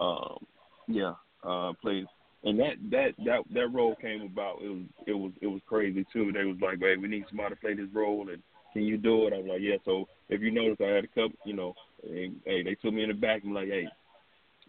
[0.00, 0.46] Um,
[0.88, 1.14] yeah.
[1.44, 2.06] Uh, played
[2.44, 4.62] and that that that that role came about.
[4.62, 6.32] It was it was it was crazy too.
[6.32, 8.42] They was like, "Hey, we need somebody to play this role, and
[8.72, 11.08] can you do it?" I was like, "Yeah." So if you notice, I had a
[11.08, 11.74] couple, you know,
[12.04, 13.88] and, hey, they took me in the back and like, "Hey,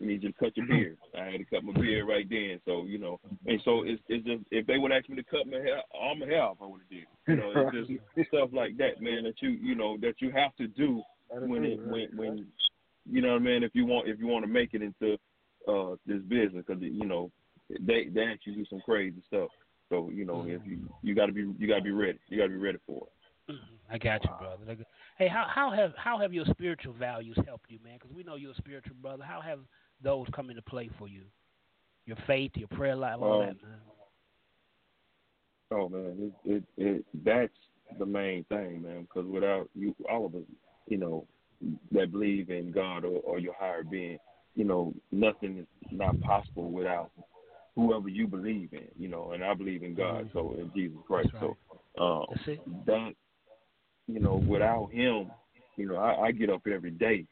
[0.05, 0.75] need you to cut your mm-hmm.
[0.75, 2.59] beard." I had to cut my beard right then.
[2.65, 5.47] So you know, and so it's it's just if they would ask me to cut
[5.47, 7.05] my hair, all my hair off, I would have did.
[7.27, 9.23] You know, it's just stuff like that, man.
[9.23, 12.47] That you you know that you have to do when it when when
[13.09, 13.63] you know what I mean.
[13.63, 15.17] If you want if you want to make it into
[15.67, 17.31] uh this business, because you know
[17.69, 19.49] they they actually do some crazy stuff.
[19.89, 21.07] So you know if you mm-hmm.
[21.07, 22.19] you got to be you got to be ready.
[22.27, 23.53] You got to be ready for it.
[23.53, 23.93] Mm-hmm.
[23.93, 24.85] I got you, brother.
[25.17, 27.97] Hey, how how have how have your spiritual values helped you, man?
[27.99, 29.23] Because we know you're a spiritual brother.
[29.23, 29.59] How have
[30.03, 31.23] those come into play for you?
[32.05, 33.79] Your faith, your prayer life, all Um, that, man.
[35.71, 37.53] Oh man, it, it it that's
[37.99, 39.01] the main thing, man.
[39.03, 40.41] Because without you, all of us,
[40.87, 41.27] you know,
[41.91, 44.17] that believe in God or, or your higher being,
[44.55, 47.11] you know, nothing is not possible without
[47.75, 49.31] whoever you believe in, you know.
[49.31, 51.29] And I believe in God, so in Jesus Christ.
[51.39, 51.57] So
[51.99, 52.25] uh,
[52.85, 53.13] that,
[54.07, 55.31] you know, without Him,
[55.77, 57.25] you know, I, I get up every day.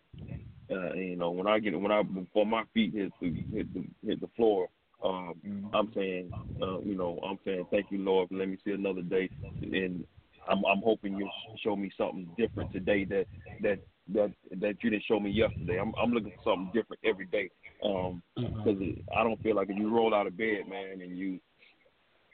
[0.69, 3.73] Uh, and, you know, when I get when I before my feet hit the hit
[3.73, 4.67] the hit the floor,
[5.03, 5.35] um,
[5.73, 9.29] I'm saying, uh, you know, I'm saying thank you, Lord, let me see another day,
[9.61, 10.03] and
[10.49, 11.29] I'm I'm hoping you
[11.63, 13.25] show me something different today that
[13.61, 13.79] that
[14.13, 15.79] that that you didn't show me yesterday.
[15.79, 17.49] I'm I'm looking for something different every day,
[17.83, 18.81] um, because
[19.15, 21.39] I don't feel like if you roll out of bed, man, and you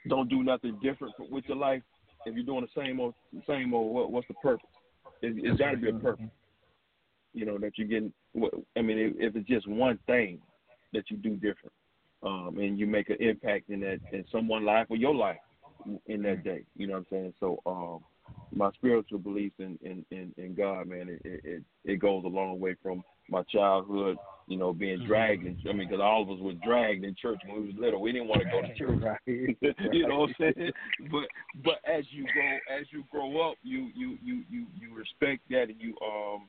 [0.08, 1.82] don't do nothing different with your life,
[2.26, 3.14] if you're doing the same old
[3.46, 4.66] same old, what, what's the purpose?
[5.22, 6.26] It, it's got to be a purpose.
[7.34, 8.12] You know that you're getting.
[8.76, 10.40] I mean, if, if it's just one thing
[10.92, 11.72] that you do different,
[12.22, 15.38] um, and you make an impact in that in someone's life or your life
[16.06, 16.62] in that day.
[16.76, 17.34] You know what I'm saying?
[17.40, 18.00] So um,
[18.54, 22.60] my spiritual beliefs in in, in, in God, man, it, it it goes a long
[22.60, 24.16] way from my childhood.
[24.46, 25.46] You know, being dragged.
[25.46, 28.02] In, I mean, because all of us were dragged in church when we was little.
[28.02, 29.02] We didn't want to go to church.
[29.26, 30.72] you know what I'm saying?
[31.10, 31.24] But
[31.64, 35.70] but as you grow as you grow up, you you you you you respect that
[35.70, 36.48] and you um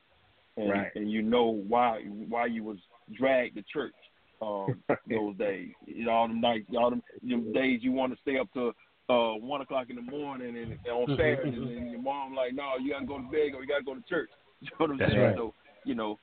[0.57, 0.91] and, Right.
[0.95, 2.77] and you know why why you was
[3.13, 3.93] dragged to church
[4.41, 5.71] um those days.
[5.85, 8.73] You know, all them nights, all them, them days you want to stay up to
[9.09, 12.73] uh one o'clock in the morning and, and on Saturdays and your mom like, no,
[12.81, 14.29] you gotta go to bed or you gotta go to church.
[14.61, 15.23] You know what I'm That's saying?
[15.23, 15.35] right.
[15.35, 15.53] So
[15.83, 16.17] you know,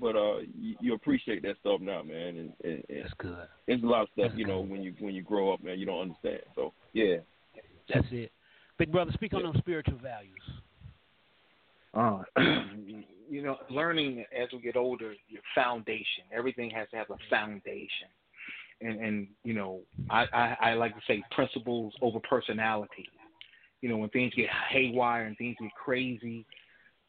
[0.00, 3.46] but uh you, you appreciate that stuff now, man, and, and, and That's good.
[3.66, 5.86] It's a lot of stuff, you know, when you when you grow up, man, you
[5.86, 6.40] don't understand.
[6.54, 7.16] So yeah.
[7.92, 8.32] That's it.
[8.78, 10.40] Big brother, speak on those spiritual values.
[11.92, 12.22] Uh,
[13.28, 16.24] you know, learning as we get older, your foundation.
[16.32, 18.08] Everything has to have a foundation.
[18.80, 23.08] And and you know, I, I, I like to say principles over personality.
[23.80, 26.46] You know, when things get haywire and things get crazy,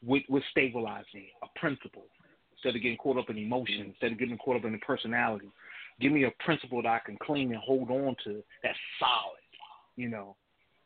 [0.04, 2.06] what what stabilizing a principle
[2.54, 5.50] instead of getting caught up in emotion, instead of getting caught up in the personality.
[6.00, 9.40] Give me a principle that I can cling and hold on to that's solid.
[9.96, 10.36] You know,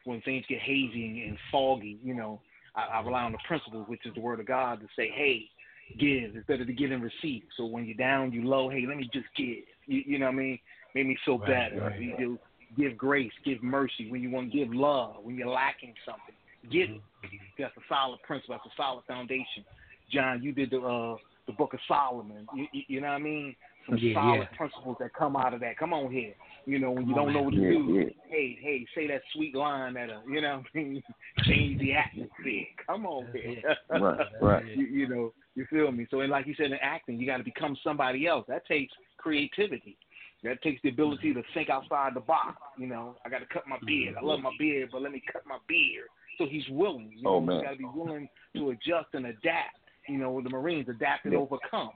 [0.03, 2.41] when things get hazy and, and foggy, you know,
[2.75, 5.45] I, I rely on the principles, which is the word of God, to say, hey,
[5.99, 7.43] give instead better to give and receive.
[7.57, 9.63] So when you're down, you low, hey, let me just give.
[9.85, 10.59] You, you know what I mean?
[10.95, 11.81] Make me feel Right, better.
[11.81, 11.99] right.
[11.99, 12.39] You do
[12.77, 14.09] give grace, give mercy.
[14.09, 16.35] When you want to give love, when you're lacking something,
[16.71, 17.01] give it.
[17.57, 18.55] That's a solid principle.
[18.55, 19.65] That's a solid foundation.
[20.11, 21.17] John, you did the uh,
[21.47, 22.47] the Book of Solomon.
[22.55, 23.55] You, you, you know what I mean?
[23.87, 24.57] Some Yeah, solid yeah.
[24.57, 25.77] principles that come out of that.
[25.77, 26.33] Come on here.
[26.65, 28.09] You know, when you don't know what to do, Yeah, yeah.
[28.29, 31.03] hey, hey, say that sweet line that, uh, you know, what I mean,
[31.45, 32.65] change the atmosphere.
[32.85, 33.75] Come on here.
[33.99, 34.65] Right, right.
[34.65, 36.05] you, you know, you feel me?
[36.11, 38.45] So, and like you said in acting, you got to become somebody else.
[38.47, 39.97] That takes creativity.
[40.43, 42.55] That takes the ability to think outside the box.
[42.77, 44.15] You know, I got to cut my beard.
[44.19, 46.05] I love my beard, but let me cut my beard.
[46.37, 47.11] So he's willing.
[47.17, 47.57] You know, Oh, man.
[47.57, 49.75] you got to be willing to adjust and adapt.
[50.07, 51.89] You know, the Marines adapt and overcome.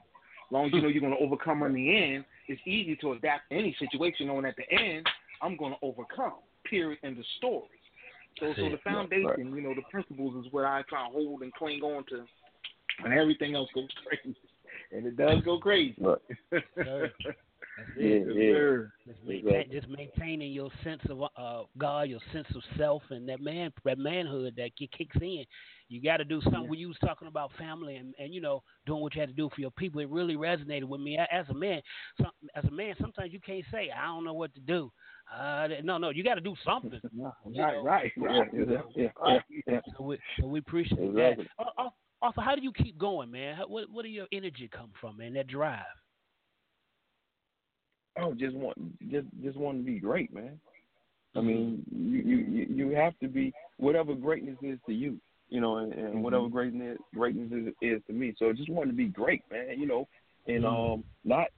[0.54, 3.12] As long as you know you're going to overcome in the end, it's easy to
[3.12, 5.04] adapt to any situation, knowing at the end
[5.42, 6.34] I'm going to overcome.
[6.70, 7.00] Period.
[7.02, 7.66] In the story.
[8.38, 11.52] So, so the foundation, you know, the principles is what I try to hold and
[11.54, 12.24] cling on to,
[13.04, 14.36] and everything else goes crazy,
[14.92, 15.96] and it does go crazy.
[16.00, 16.18] Right.
[17.76, 17.84] Sir.
[17.86, 18.36] That's Yeah, it.
[18.36, 18.52] yeah.
[18.54, 18.92] Sir.
[19.06, 19.80] Just, maintain, Exactly.
[19.80, 23.98] just maintaining your sense of uh, God, your sense of self, and that man, that
[23.98, 25.44] manhood that kicks in.
[25.88, 26.68] You got to do something.
[26.68, 29.34] When you was talking about family and, and you know doing what you had to
[29.34, 31.18] do for your people, it really resonated with me.
[31.30, 31.82] As a man,
[32.20, 34.90] some, as a man, sometimes you can't say I don't know what to do.
[35.32, 37.00] Uh, no, no, you got to do something.
[37.12, 38.48] No, You right, right, right.
[38.52, 39.80] Yeah, yeah, yeah, yeah, yeah.
[39.96, 41.46] So we, so we appreciate Exactly.
[41.58, 41.64] that.
[41.64, 41.90] Uh, uh,
[42.22, 43.56] also, how do you keep going, man?
[43.56, 45.34] How, what, where do your energy come from, man?
[45.34, 45.84] That drive.
[48.18, 48.76] Oh, just want
[49.10, 50.58] just just want to be great, man.
[51.36, 55.78] I mean, you you you have to be whatever greatness is to you, you know,
[55.78, 58.34] and, and whatever greatness greatness is, is to me.
[58.38, 59.78] So just want to be great, man.
[59.78, 60.08] You know,
[60.46, 61.48] and um not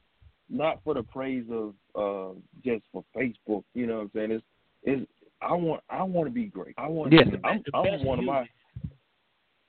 [0.49, 2.35] not for the praise of uh
[2.65, 3.65] just for Facebook.
[3.75, 4.31] You know what I'm saying?
[4.31, 4.45] It's
[4.83, 5.11] it's
[5.43, 6.75] I want I want to be great.
[6.79, 7.13] I want.
[7.13, 8.49] Yeah, to, I'm, I'm one of my.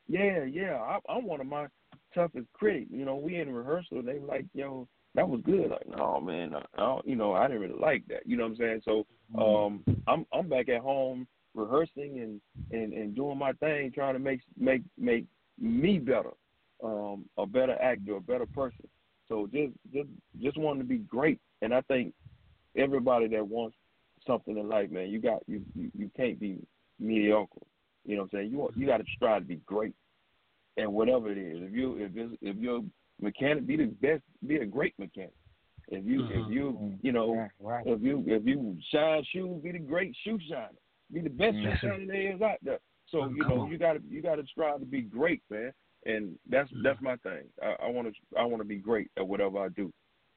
[0.07, 0.75] Yeah, yeah.
[0.75, 1.67] I, I'm one of my
[2.15, 2.89] toughest critics.
[2.91, 4.01] You know, we in rehearsal.
[4.01, 4.87] They like, "Yo,
[5.17, 6.55] that was good." Like, no, man.
[6.55, 8.25] I, I don't, you know, I didn't really like that.
[8.25, 8.81] You know what I'm saying?
[8.85, 9.05] So,
[9.37, 12.41] um, I'm I'm back at home rehearsing and
[12.71, 15.25] and and doing my thing, trying to make make make
[15.59, 16.31] me better,
[16.83, 18.87] um, a better actor, a better person.
[19.27, 20.07] So just just
[20.41, 22.13] just wanting to be great, and I think
[22.77, 23.75] everybody that wants
[24.25, 26.59] something in life, man, you got you you, you can't be
[26.99, 27.59] mediocre.
[28.05, 28.51] You know what I'm saying?
[28.51, 29.93] You want- you got to strive to be great,
[30.77, 31.61] and whatever it is.
[31.61, 32.83] If you if it's, if you're
[33.21, 35.33] mechanic, be the best, be a great mechanic.
[35.89, 36.51] If you if mm-hmm.
[36.51, 36.95] you mm-hmm.
[37.01, 37.47] you know
[37.85, 40.69] if you if you shine shoes, be the great shoe shiner.
[41.13, 41.87] Be the best shoe mm-hmm.
[41.87, 42.79] shiner there is out there.
[43.09, 45.71] So you know you got to you got to strive to be great, man.
[46.05, 47.43] And that's that's my thing.
[47.61, 49.91] I want to I want to be great at whatever I do.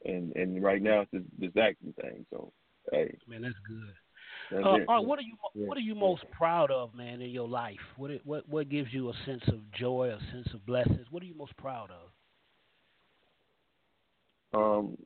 [0.04, 2.24] And and right now it's this, this acting thing.
[2.30, 2.52] So
[2.92, 3.92] hey, Man, that's good.
[4.52, 5.06] that's Uh, it.
[5.06, 7.80] What are you What are you most proud of, man, in your life?
[7.96, 11.06] What what what gives you a sense of joy, a sense of blessings?
[11.10, 12.10] What are you most proud of?
[14.52, 14.96] Um,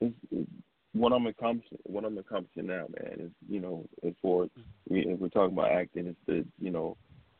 [0.00, 0.50] it's, it's
[0.92, 1.78] what I'm accomplishing.
[1.84, 4.48] What I'm accomplishing now, man, is you know, as for
[4.88, 6.96] we, if we're talking about acting, it's the you know,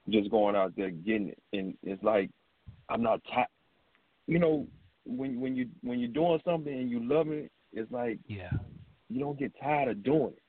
[0.08, 2.30] just going out there getting it, and it's like
[2.88, 3.48] I'm not tired.
[4.26, 4.66] You know,
[5.06, 8.50] when when you when you're doing something and you love it, it's like yeah,
[9.08, 10.42] you don't get tired of doing it.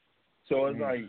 [0.48, 1.02] So it's like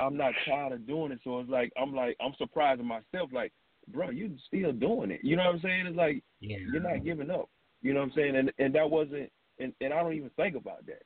[0.00, 1.20] I'm not tired of doing it.
[1.24, 3.30] So it's like I'm like I'm surprising myself.
[3.32, 3.52] Like,
[3.88, 5.20] bro, you still doing it.
[5.22, 5.86] You know what I'm saying?
[5.86, 6.56] It's like yeah.
[6.72, 7.48] you're not giving up.
[7.82, 8.36] You know what I'm saying?
[8.36, 9.30] And and that wasn't
[9.60, 11.02] and, and I don't even think about that.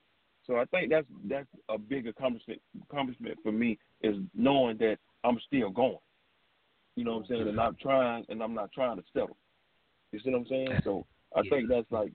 [0.47, 5.39] So I think that's that's a big accomplishment accomplishment for me is knowing that I'm
[5.47, 5.99] still going.
[6.97, 7.49] You know what I'm saying?
[7.49, 9.37] And I'm trying and I'm not trying to settle.
[10.13, 10.81] You see what I'm saying?
[10.85, 12.13] So I think that's like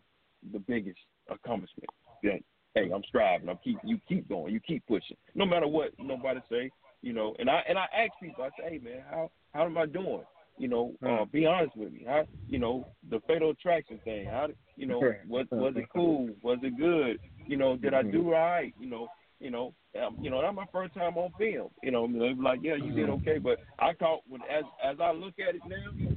[0.53, 1.89] the biggest accomplishment.
[2.23, 2.39] That
[2.75, 3.49] hey, I'm striving.
[3.49, 4.53] I'm keep you keep going.
[4.53, 5.17] You keep pushing.
[5.33, 6.69] No matter what nobody say,
[7.01, 7.35] you know.
[7.39, 8.43] And I and I ask people.
[8.43, 10.23] I say, hey man, how how am I doing?
[10.59, 12.03] You know, uh, be honest with me.
[12.05, 14.25] How you know the fatal attraction thing?
[14.25, 16.29] How you know was was it cool?
[16.41, 17.17] Was it good?
[17.47, 18.73] You know, did I do right?
[18.77, 19.07] You know,
[19.39, 19.73] you know,
[20.05, 21.69] um, you know that's my first time on film.
[21.81, 25.35] You know, like, yeah, you did okay, but I caught when as as I look
[25.39, 26.09] at it now,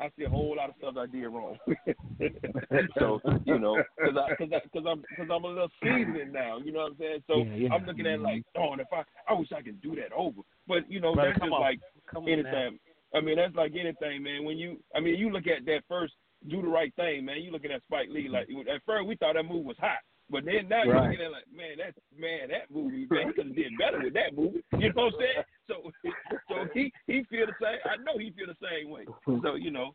[0.00, 1.58] I see a whole lot of stuff I did wrong.
[2.98, 6.56] so you know, because I because I, cause I'm because I'm a little seasoned now.
[6.56, 7.22] You know what I'm saying?
[7.26, 7.74] So Yeah, yeah.
[7.74, 10.12] I'm looking at it like, oh, and if I I wish I could do that
[10.16, 10.40] over.
[10.66, 11.60] But you know, Brother, that's just on.
[11.60, 11.80] like
[12.10, 12.78] Come on anything.
[13.14, 14.44] I mean, that's like anything, man.
[14.44, 16.14] When you, I mean, you look at that first
[16.48, 17.42] "Do the Right Thing," man.
[17.42, 19.98] You looking at Spike Lee like at first we thought that movie was hot,
[20.30, 23.32] but then now you're looking at it like, man, that man, that movie, man, he
[23.34, 24.62] could have did better with that movie.
[24.78, 25.44] You know what I'm saying?
[25.66, 25.74] So,
[26.48, 27.78] so he he feel the same.
[27.84, 29.06] I know he feel the same way.
[29.42, 29.94] So you know,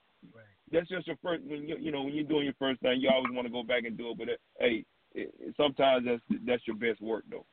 [0.72, 1.44] that's just your first.
[1.46, 3.64] When you you know when you're doing your first thing, you always want to go
[3.64, 4.18] back and do it.
[4.18, 7.46] But uh, hey, it- sometimes that's that's your best work though.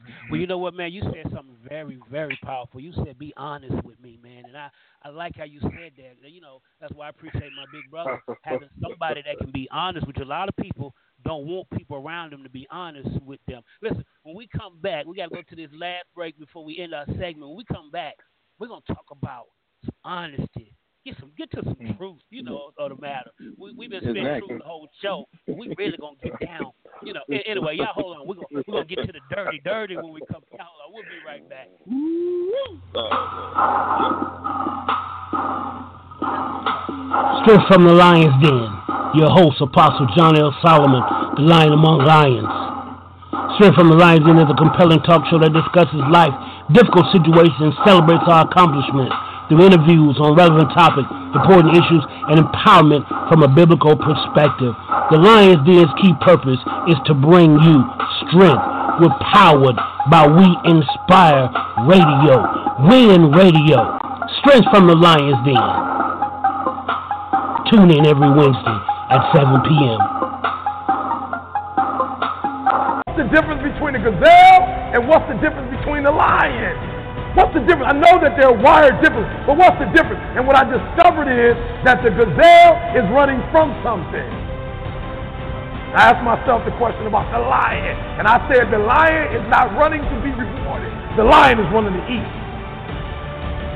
[0.00, 0.34] Well, mm-hmm.
[0.36, 0.92] you know what, man?
[0.92, 2.80] You said something very, very powerful.
[2.80, 4.68] You said, "Be honest with me, man," and I,
[5.02, 6.30] I like how you said that.
[6.30, 10.06] You know, that's why I appreciate my big brother having somebody that can be honest
[10.06, 10.24] with you.
[10.24, 10.94] A lot of people
[11.24, 13.62] don't want people around them to be honest with them.
[13.82, 16.78] Listen, when we come back, we got to go to this last break before we
[16.78, 17.48] end our segment.
[17.48, 18.14] When we come back,
[18.58, 19.46] we're gonna talk about
[20.04, 20.75] honesty.
[21.06, 21.96] Get some, get to some mm.
[21.96, 23.30] truth, you know, of the matter.
[23.38, 24.58] We, we've been spitting Exactly.
[24.58, 26.74] truth the whole show, but we really gonna get down,
[27.06, 27.22] you know.
[27.30, 28.26] Anyway, y'all hold on.
[28.26, 30.42] We're gonna, we're gonna get to the dirty, dirty when we come.
[30.50, 30.90] Y'all hold on.
[30.90, 31.70] We'll be right back.
[37.46, 38.66] Straight from the Lion's Den,
[39.14, 40.50] your host, Apostle John L.
[40.58, 41.06] Solomon,
[41.38, 42.50] the Lion Among Lions.
[43.62, 46.34] Straight from the Lion's Den is a compelling talk show that discusses life,
[46.74, 49.14] difficult situations, celebrates our accomplishments
[49.48, 54.74] through interviews on relevant topics, important issues, and empowerment from a biblical perspective.
[55.10, 56.58] The Lion's Den's key purpose
[56.90, 57.84] is to bring you
[58.26, 58.64] strength.
[58.98, 59.76] We're powered
[60.10, 61.52] by We Inspire
[61.86, 62.42] Radio,
[62.90, 63.98] Win Radio.
[64.42, 65.66] Strength from the Lion's Den.
[67.70, 68.78] Tune in every Wednesday
[69.10, 70.00] at 7 p.m.
[73.06, 74.62] What's the difference between a gazelle
[74.94, 76.95] and what's the difference between a lion?
[77.36, 77.92] What's the difference?
[77.92, 80.24] I know that they're wired different, but what's the difference?
[80.40, 81.52] And what I discovered is
[81.84, 84.24] that the gazelle is running from something.
[85.92, 89.76] I asked myself the question about the lion, and I said the lion is not
[89.76, 90.88] running to be rewarded.
[91.20, 92.30] The lion is running to eat.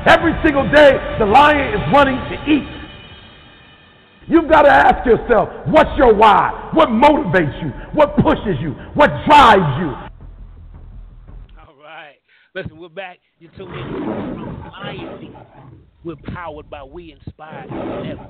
[0.09, 2.65] Every single day, the lion is running to eat.
[4.25, 6.49] You've got to ask yourself, what's your why?
[6.73, 7.69] What motivates you?
[7.93, 8.73] What pushes you?
[8.97, 10.10] What drives you?
[12.53, 13.19] Listen, we're back.
[13.39, 15.33] You tuned in Lion
[16.03, 17.65] We're powered by We Inspire
[18.03, 18.29] Network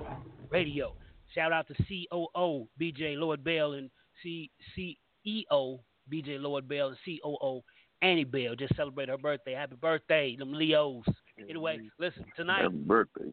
[0.51, 0.93] Radio.
[1.33, 3.89] Shout out to COO BJ Lloyd Bell and
[4.21, 5.79] C CEO
[6.13, 7.61] BJ Lloyd Bell and COO
[8.03, 9.53] Annie Bell just celebrated her birthday.
[9.53, 11.03] Happy birthday, them Leos.
[11.49, 12.61] Anyway, listen tonight.
[12.61, 13.31] Happy birthday.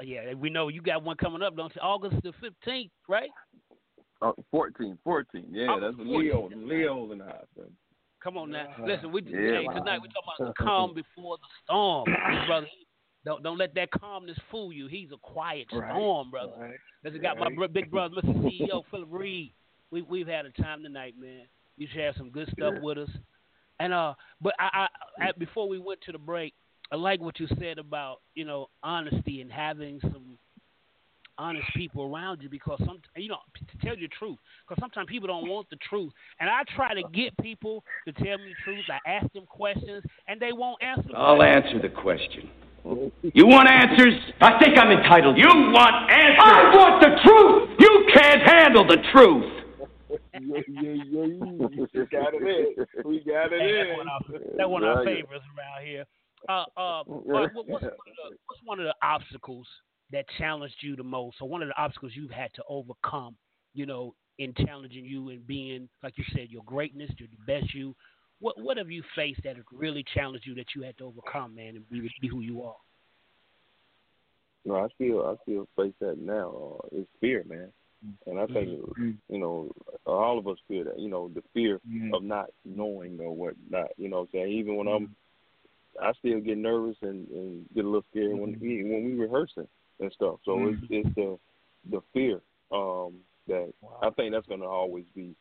[0.00, 1.82] uh, yeah, we know you got one coming up, don't you?
[1.82, 3.30] August the fifteenth, right?
[4.20, 5.46] Oh, 14, 14.
[5.50, 6.68] Yeah, August that's 14.
[6.68, 7.08] Leo.
[7.08, 7.46] The house.
[7.58, 7.66] Man.
[8.22, 8.68] Come on now.
[8.86, 9.60] Listen, we Yeah.
[9.60, 12.04] hey, tonight we're talking about the calm before the storm,
[12.46, 12.68] brother.
[13.24, 14.86] Don't don't let that calmness fool you.
[14.86, 15.90] He's a quiet Right.
[15.90, 16.52] storm, brother.
[16.56, 16.78] Right.
[17.04, 17.72] Listen, got my Right.
[17.72, 18.42] big brother, Mr.
[18.44, 19.52] CEO Phillip Reid.
[19.90, 21.46] We we've had a time tonight, man.
[21.76, 22.80] You shared some good stuff Yeah.
[22.80, 23.10] with us,
[23.80, 26.54] and uh, but I, I, I before we went to the break,
[26.92, 30.38] I like what you said about you know honesty and having some
[31.38, 33.38] honest people around you because some you know
[33.70, 34.36] to tell you the truth
[34.68, 38.38] because sometimes people don't want the truth and I try to get people to tell
[38.38, 38.84] me the truth.
[38.90, 41.08] I ask them questions and they won't answer.
[41.08, 41.64] the I'll questions.
[41.74, 42.50] answer the question.
[43.32, 44.14] You want answers?
[44.40, 45.38] I think I'm entitled.
[45.38, 46.42] You want answers?
[46.42, 47.76] I want the truth.
[47.78, 49.58] You can't handle the truth.
[50.10, 52.84] Yeah, yeah, we got it in.
[53.04, 53.96] We got it Hey, in.
[53.96, 56.04] that's one of our, one of our favorites around here.
[56.48, 59.66] Uh, uh, what- what- what's, one of the, what's one of the obstacles
[60.12, 63.36] that challenged you the most, or one of the obstacles you've had to overcome?
[63.74, 67.74] You know, in challenging you and being, like you said, your greatness, your the best
[67.74, 67.94] you.
[68.40, 71.54] What what have you faced that has really challenged you that you had to overcome,
[71.54, 72.76] man, and be be who you are?
[74.64, 76.80] No, I still I still face that now.
[76.82, 77.72] Uh, it's fear, man,
[78.26, 79.10] and I think mm-hmm.
[79.28, 79.70] you know
[80.06, 80.98] all of us feel that.
[80.98, 81.80] You know the fear
[82.12, 83.88] of not knowing or what not.
[83.96, 85.04] You know, what I'm saying even when mm-hmm.
[86.00, 88.62] I'm, I still get nervous and, and get a little scared when mm-hmm.
[88.62, 89.68] we when we rehearsing
[90.02, 90.36] and stuff.
[90.44, 91.38] So it's it's the
[91.90, 92.40] the fear
[92.70, 93.14] um,
[93.48, 93.72] that
[94.02, 95.34] I think that's going to always be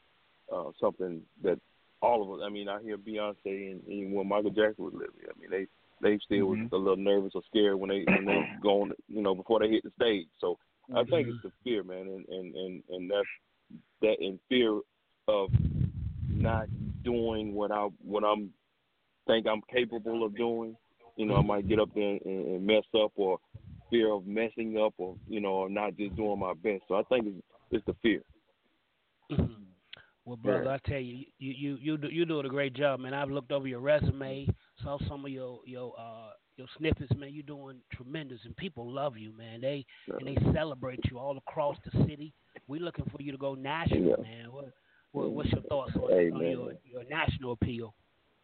[0.54, 1.60] uh, something that
[2.02, 2.44] all of us.
[2.46, 5.30] I mean, I hear Beyonce and, and when Michael Jackson was living.
[5.30, 5.68] I mean, they
[6.02, 9.22] they still was a little nervous or scared when they when they go on, you
[9.22, 10.28] know, before they hit the stage.
[10.40, 10.58] So
[10.96, 13.28] I think it's the fear, man, and and and and that's
[14.02, 14.80] that in fear
[15.28, 15.50] of
[16.28, 16.68] not
[17.04, 18.52] doing what I what I'm
[19.28, 20.76] think I'm capable of doing.
[21.18, 23.38] You know, I might get up there and, and mess up, or
[23.92, 26.82] fear of messing up, or you know, or not just doing my best.
[26.88, 28.22] So I think it's, it's the fear.
[30.26, 30.74] Well, brother, Yeah.
[30.74, 33.14] I tell you, you you you do, you doing a great job, man.
[33.14, 34.48] I've looked over your resume,
[34.84, 37.34] saw some of your your uh your snippets, man.
[37.34, 39.62] You're doing tremendous, and people love you, man.
[39.62, 39.86] They
[40.20, 42.34] and they celebrate you all across the city.
[42.68, 44.16] We're looking for you to go national, Yeah.
[44.22, 44.52] man.
[44.52, 44.72] What,
[45.12, 47.96] what what's your thoughts on, Hey, on your your national appeal?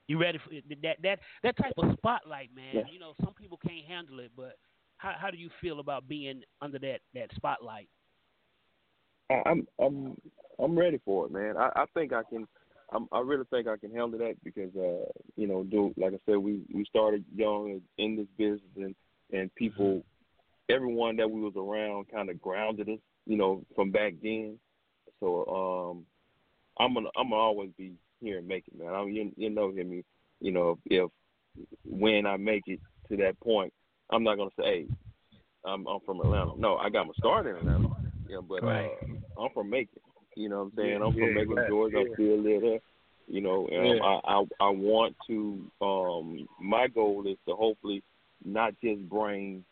[0.08, 0.50] You ready for
[0.82, 2.74] that that that type of spotlight, man?
[2.74, 2.82] Yeah.
[2.92, 4.58] You know, some people can't handle it, but
[4.98, 7.90] how how do you feel about being under that that spotlight?
[9.30, 10.18] I'm I'm
[10.60, 11.58] I'm ready for it, man.
[11.58, 12.48] I, I think I can.
[12.94, 16.20] I'm, I really think I can handle that because, uh, you know, do like I
[16.26, 18.96] said, we we started young in this business, and
[19.32, 20.04] and people,
[20.70, 24.58] everyone that we was around, kind of grounded us, you know, from back then.
[25.20, 26.06] So um,
[26.80, 28.94] I'm gonna I'm gonna always be here and make it, man.
[28.94, 30.04] I mean, you, you know, hear me,
[30.40, 31.10] you know, if
[31.84, 32.80] when I make it
[33.10, 33.74] to that point,
[34.10, 34.88] I'm not gonna say, hey,
[35.66, 36.52] I'm I'm from Atlanta.
[36.58, 37.90] No, I got my start in Atlanta.
[38.28, 38.90] Yeah, but Right.
[39.38, 40.00] uh, I'm from Macon.
[40.36, 40.90] You know what I'm saying?
[41.00, 41.96] Yeah, I'm from yeah, Macon, right, Georgia.
[41.98, 42.02] yeah.
[42.02, 42.80] I'm still there.
[43.30, 44.02] You know, um, Yeah.
[44.04, 45.72] I, I I want to.
[45.82, 48.04] Um, my goal is to hopefully
[48.44, 49.66] not just bring.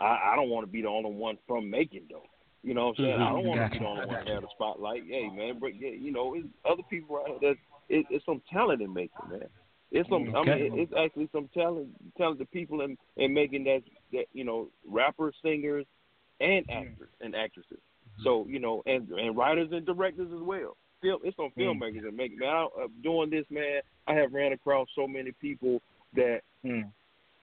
[0.00, 2.26] I, I don't want to be the only one from Macon though.
[2.62, 3.20] You know what I'm saying?
[3.22, 5.04] I don't want to be the only one to have the spotlight.
[5.08, 7.38] Hey man, bring, yeah, you know, it's other people out here.
[7.40, 7.58] That's
[7.88, 9.48] it, it's some talent in Macon, man.
[9.94, 10.34] It's some.
[10.34, 11.88] I mean, it's actually some talent,
[12.18, 13.82] talented people in in Macon that
[14.12, 15.86] that you know, rappers, singers,
[16.40, 17.78] and actors and actresses.
[18.24, 20.76] So you know, and and writers and directors as well.
[21.00, 22.48] Film, it's some filmmakers that make man.
[22.48, 25.80] I, uh, doing this, man, I have ran across so many people
[26.14, 26.40] that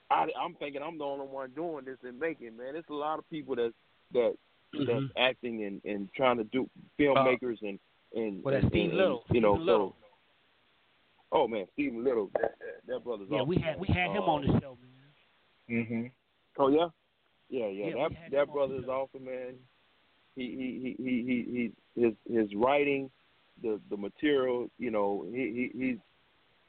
[0.09, 2.57] I, I'm thinking I'm the only one doing this and Macon.
[2.57, 3.73] Man, it's a lot of people that's
[4.13, 4.35] that
[4.73, 5.09] that's Mhm.
[5.17, 7.79] acting and and trying to do filmmakers and
[8.13, 9.23] and Well, that's and, Steve and, Little.
[9.31, 9.95] You know, Stephen Little.
[11.31, 11.37] So.
[11.37, 13.97] Oh man, Stephen Little, that, that, that brother's Yeah, we had we man.
[13.97, 15.85] had him on the show, man.
[15.85, 16.07] Mm-hmm.
[16.57, 16.87] Oh yeah,
[17.49, 17.85] yeah, yeah.
[17.87, 19.55] Yeah, that that him brother is awesome, man.
[20.35, 23.09] He he he he he, he his his writing,
[23.61, 24.69] the the material.
[24.77, 25.97] You know, he he he's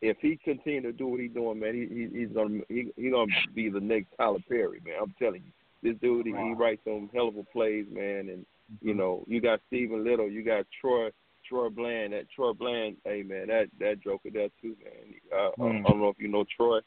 [0.02, 3.10] if he continue to do what he's doing, man, he, he he's gonna he he
[3.10, 4.96] gonna be the next Tyler Perry, man.
[5.00, 5.52] I'm telling you,
[5.82, 8.28] this dude he, he writes some hell of a plays, man.
[8.28, 8.44] And
[8.80, 11.10] you know, you got Stephen Little, you got Troy
[11.48, 12.12] Troy Bland.
[12.12, 15.14] That Troy Bland, hey man, that that joker there too, man.
[15.32, 15.80] Uh, I, Mm.
[15.86, 16.78] I don't know if you know Troy.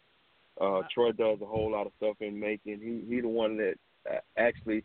[0.60, 2.80] Uh, Troy does a whole lot of stuff in Macon.
[2.82, 3.76] He he the one that
[4.10, 4.84] uh, actually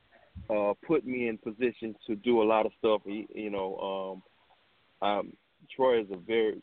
[0.49, 3.03] uh, put me in position to do a lot of stuff.
[3.05, 4.23] He, you know,
[5.03, 5.33] um, um,
[5.75, 6.57] Troy is a very,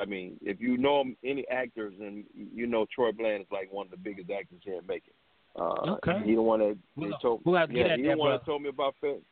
[0.00, 3.72] I mean, if you know him, any actors, and you know Troy Bland is like
[3.72, 5.12] one of the biggest actors here in Macon.
[5.56, 6.22] Uh, Okay.
[6.24, 8.44] He the one that We'll- that told, we'll to yeah, he that, the one that
[8.44, 9.22] told me about Fed.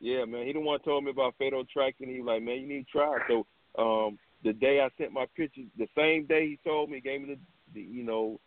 [0.00, 2.08] Yeah, man, he the one told me about Fatal Attraction.
[2.08, 3.18] He was like, man, you need to try.
[3.28, 3.46] So
[3.78, 7.34] Um, the day I sent my pictures, the same day he told me, gave me
[7.34, 7.38] the,
[7.74, 8.40] the you know,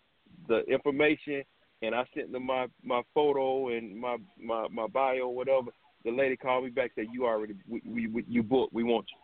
[0.48, 1.44] the information,
[1.82, 5.72] and I sent them my my photo and my my my bio, or whatever.
[6.06, 8.74] The lady called me back said, "You already we, we, we you booked.
[8.74, 9.20] We want you."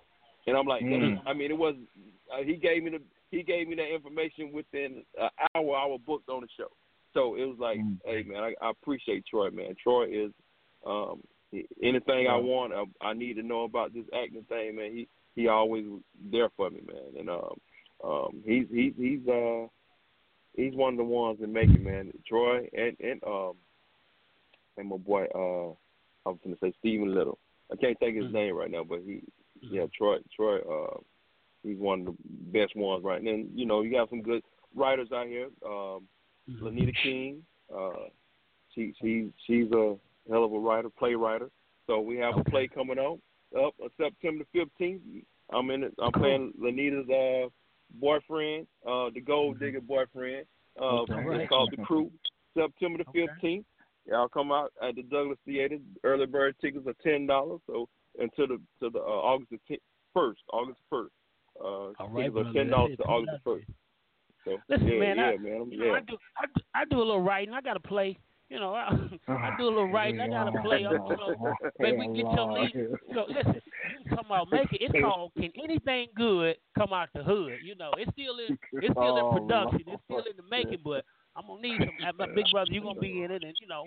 [0.47, 1.21] And I'm like, Mm.
[1.25, 1.75] I mean, it was
[2.31, 3.01] uh, he gave me the
[3.31, 5.75] he gave me that information within an hour.
[5.75, 6.69] I was booked on the show.
[7.13, 9.75] So it was like, hey man, I, I appreciate Troy, man.
[9.81, 10.31] Troy is
[10.85, 11.21] um,
[11.81, 14.91] anything I want, I, I need to know about this acting thing, man.
[14.91, 15.85] He he always
[16.31, 17.19] there for me, man.
[17.19, 17.55] And um,
[18.03, 19.67] um, he's he's he's uh
[20.55, 22.11] he's one of the ones that make it, man.
[22.27, 23.53] Troy and and um
[24.77, 25.71] and my boy uh
[26.27, 27.37] I was gonna say Stephen Little.
[27.71, 29.21] I can't think of his name right now, but he
[29.61, 30.97] yeah Troy Troy uh
[31.63, 32.15] he's one of the
[32.51, 33.31] best ones right now.
[33.31, 34.43] And you know you got some good
[34.75, 35.49] writers out here.
[35.65, 36.07] Um,
[36.61, 37.41] Lanita King,
[37.75, 38.09] uh,
[38.73, 39.95] she she she's a
[40.29, 41.49] hell of a writer, playwriter.
[41.87, 43.19] So we have a play coming out
[43.55, 45.01] up on September fifteenth.
[45.53, 45.93] I'm in it.
[46.01, 47.49] I'm playing Lanita's uh,
[47.99, 50.45] boyfriend, uh, the gold digger boyfriend.
[50.79, 51.13] Uh, Okay.
[51.43, 52.11] It's called The Crew.
[52.57, 53.65] September the fifteenth.
[54.07, 55.77] Y'all come out at the Douglass Theater.
[56.03, 57.59] Early bird tickets are ten dollars.
[57.67, 57.87] So
[58.19, 59.79] until the to the uh, August the
[60.13, 61.13] first, August first.
[61.59, 63.65] Uh, All right, brother, are ten dollars to August first.
[64.45, 65.91] So Listen, yeah, man, yeah, I, man, you know, yeah.
[65.93, 67.53] I do, I do, I do a little writing.
[67.53, 68.17] I got to play.
[68.55, 68.87] You know, I,
[69.27, 70.21] I do a little writing.
[70.21, 70.85] I got to play.
[70.85, 72.71] I'm, you know, maybe we get your lead.
[72.73, 73.55] You know, listen,
[73.91, 74.79] you talking about make it.
[74.79, 77.59] It's called Can Anything Good Come Out the Hood?
[77.61, 79.81] You know, it's still in, it's still Oh, in production.
[79.87, 81.03] It's still in the making, but
[81.35, 82.17] I'm gonna need some.
[82.17, 83.83] My big brother, you gonna be in it, and you know,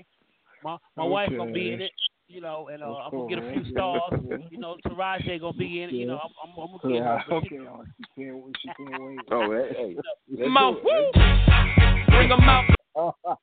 [0.62, 1.93] my my wife gonna be in it.
[2.29, 4.12] You know, and uh, I'm gonna get a few stars.
[4.51, 5.95] You know, Taraji gonna be in it.
[5.95, 7.25] You know, I'm, I'm, I'm gonna get her.
[7.27, 7.81] but she- okay.
[7.97, 8.57] She can't wait.
[8.61, 9.19] She can't wait.
[9.33, 9.97] Oh, hey, hey.
[10.29, 12.07] let's Come on, woo!
[12.11, 12.64] Bring them out.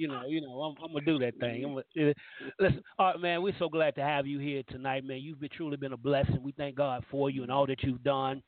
[0.00, 1.62] you know, you know, I'm, I'm gonna do that thing.
[1.62, 2.14] I'm gonna,
[2.58, 3.42] listen, all right, man.
[3.42, 5.18] We're so glad to have you here tonight, man.
[5.18, 6.42] You've been truly been a blessing.
[6.42, 8.42] We thank God for you and all that you've done,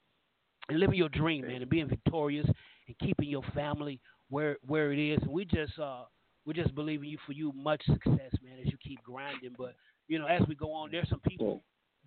[0.70, 2.46] and living your dream, man, and being victorious
[2.86, 4.00] and keeping your family
[4.30, 5.18] where where it is.
[5.20, 6.04] And we just uh
[6.46, 9.54] we just believe in you for you much success, man, as you keep grinding.
[9.58, 9.74] But
[10.08, 11.62] you know, as we go on, there's some people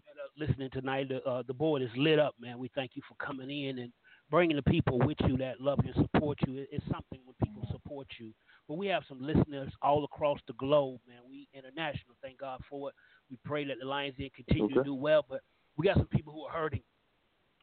[0.08, 1.10] that are listening tonight.
[1.10, 2.58] The, uh, the board is lit up, man.
[2.58, 3.92] We thank you for coming in and
[4.32, 6.62] bringing the people with you that love you and support you.
[6.62, 8.32] It, it's something when people support you.
[8.68, 11.20] But we have some listeners all across the globe, man.
[11.30, 12.16] We international.
[12.22, 12.96] Thank God for it.
[13.30, 15.26] We pray that the Lions Den continue to do well.
[15.28, 15.42] But
[15.78, 16.82] we got some people who are hurting.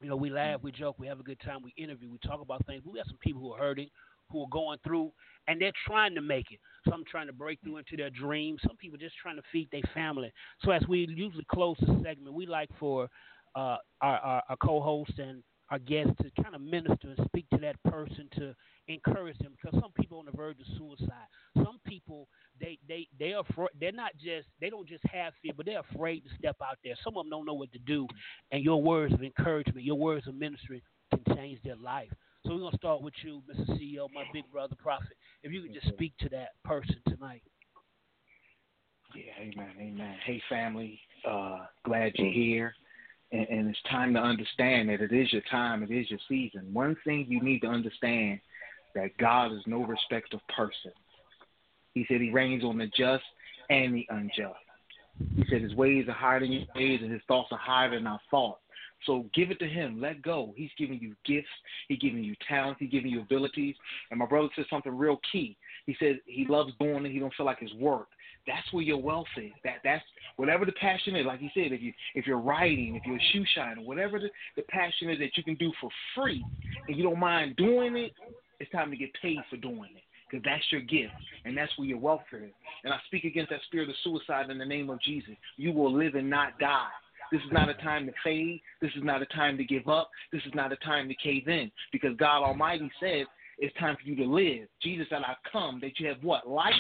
[0.00, 2.40] You know, we laugh, we joke, we have a good time, we interview, we talk
[2.40, 2.82] about things.
[2.84, 3.88] We got some people who are hurting,
[4.30, 5.12] who are going through,
[5.46, 6.59] and they're trying to make it.
[6.88, 8.61] Some trying to break through into their dreams.
[8.66, 10.32] Some people just trying to feed their family.
[10.64, 13.09] So as we usually close the segment, we like for
[13.55, 15.42] uh, our, our, our co-host and
[15.72, 18.54] our guests to kind of minister and speak to that person to
[18.88, 21.26] encourage them because some people on the verge of suicide.
[21.56, 22.28] Some people
[22.60, 25.82] they they they are afraid, they're not just they don't just have fear, but they're
[25.94, 26.94] afraid to step out there.
[27.02, 28.06] Some of them don't know what to do,
[28.50, 32.10] and your words of encouragement, your words of ministry can change their life.
[32.44, 33.70] So we're gonna start with you, Mr.
[33.78, 35.16] CEO, my big brother, Prophet.
[35.42, 37.42] If you could just speak to that person tonight.
[39.14, 40.16] Yeah, amen, amen.
[40.26, 42.74] Hey, family, uh, glad you're here.
[43.33, 46.68] And, and it's time to understand that it is your time, it is your season.
[46.72, 48.41] One thing you need to understand
[48.95, 50.93] that God is no respect of person.
[51.95, 53.24] He said he reigns on the just
[53.70, 54.57] and the unjust.
[55.37, 58.07] He said his ways are higher than your ways and his thoughts are higher than
[58.07, 58.61] our thoughts.
[59.07, 60.01] So give it to him.
[60.01, 60.53] Let go.
[60.57, 61.49] He's giving you gifts.
[61.89, 62.78] He's giving you talents.
[62.80, 63.74] He's giving you abilities.
[64.11, 65.57] And my brother said something real key.
[65.87, 67.12] He said he loves doing it.
[67.12, 68.09] He don't feel like it's work.
[68.47, 69.53] That's where your wealth is.
[69.64, 70.05] That that's
[70.37, 71.26] whatever the passion is.
[71.26, 74.28] Like he said, if you if you're writing, if you're a shoe shiner, whatever the,
[74.57, 76.45] the passion is that you can do for free,
[76.89, 78.12] and you don't mind doing it,
[78.61, 81.12] it's time to get paid for doing it because that's your gift
[81.45, 82.53] and that's where your wealth is.
[82.85, 85.35] And I speak against that spirit of suicide in the name of Jesus.
[85.57, 86.89] You will live and not die.
[87.30, 88.61] This is not a time to fade.
[88.80, 90.11] This is not a time to give up.
[90.33, 93.24] This is not a time to cave in because God Almighty said
[93.62, 94.66] it's time for you to live.
[94.82, 96.48] Jesus said, I come that you have what?
[96.48, 96.74] Life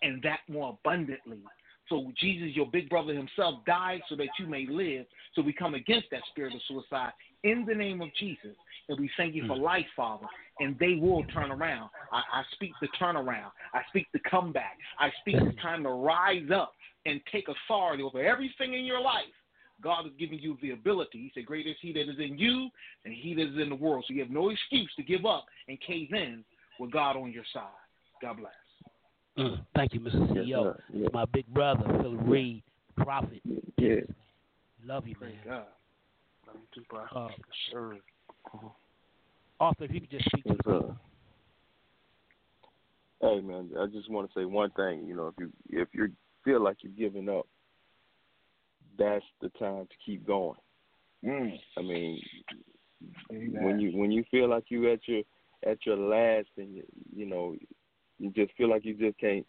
[0.00, 1.40] and that more abundantly.
[1.88, 5.06] So Jesus, your big brother himself, died so that you may live.
[5.34, 7.10] So we come against that spirit of suicide
[7.42, 8.54] in the name of Jesus.
[8.88, 9.62] And we thank you for hmm.
[9.62, 10.26] life, Father.
[10.60, 11.90] And they will turn around.
[12.12, 13.50] I, I speak the turnaround.
[13.74, 14.78] I speak the comeback.
[15.00, 15.58] I speak the hmm.
[15.58, 16.74] time to rise up
[17.06, 19.24] and take authority over everything in your life.
[19.82, 21.18] God has given you the ability.
[21.18, 22.68] He said, Greater is He that is in you
[23.04, 24.04] than He that is in the world.
[24.06, 26.44] So you have no excuse to give up and cave in
[26.78, 27.62] with God on your side.
[28.22, 28.52] God bless.
[29.38, 30.28] Mm, thank you, Mr.
[30.32, 30.62] CEO.
[30.74, 30.82] sir.
[30.92, 31.08] Yeah.
[31.12, 32.62] My big brother, Phil Reid,
[32.96, 33.40] Prophet.
[33.78, 33.96] Yeah.
[34.84, 35.30] Love you, man.
[35.32, 35.64] Thank God.
[36.46, 37.04] Love you too, bro.
[37.14, 37.28] Uh,
[37.70, 37.96] sure.
[39.60, 40.78] Arthur, if you could just speak to Yes, the sir.
[40.80, 40.96] people.
[43.22, 45.04] Hey man, I just want to say one thing.
[45.06, 46.10] You know, if you if you
[46.42, 47.46] feel like you're giving up,
[48.98, 50.58] that's the time to keep going.
[51.24, 51.58] Mm.
[51.76, 52.20] I mean,
[53.28, 55.22] when you when you feel like you at your
[55.66, 56.82] at your last, and you,
[57.14, 57.54] you know,
[58.18, 59.46] you just feel like you just can't.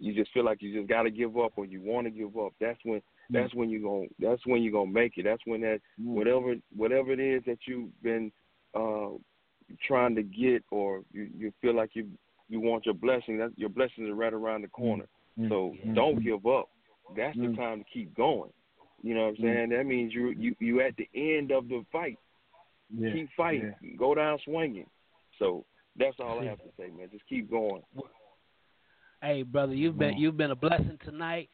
[0.00, 2.36] You just feel like you just got to give up, or you want to give
[2.36, 2.52] up.
[2.60, 3.02] That's when mm.
[3.30, 5.24] that's when you going that's when you're gonna make it.
[5.24, 6.06] That's when that mm.
[6.06, 8.30] whatever whatever it is that you've been
[8.74, 9.10] uh
[9.86, 12.08] trying to get, or you you feel like you
[12.48, 13.38] you want your blessing.
[13.38, 15.06] That your blessings are right around the corner.
[15.38, 15.48] Mm.
[15.48, 15.94] So mm-hmm.
[15.94, 16.68] don't give up.
[17.16, 18.50] That's the time to keep going.
[19.02, 19.68] You know what I'm saying?
[19.70, 22.18] That means you you you at the end of the fight.
[22.96, 23.12] Yeah.
[23.12, 23.74] Keep fighting.
[23.98, 24.86] Go down swinging.
[25.38, 25.64] So
[25.98, 27.08] that's all I have to say, man.
[27.12, 27.82] Just keep going.
[29.22, 31.48] Hey, brother, you've been you've been a blessing tonight.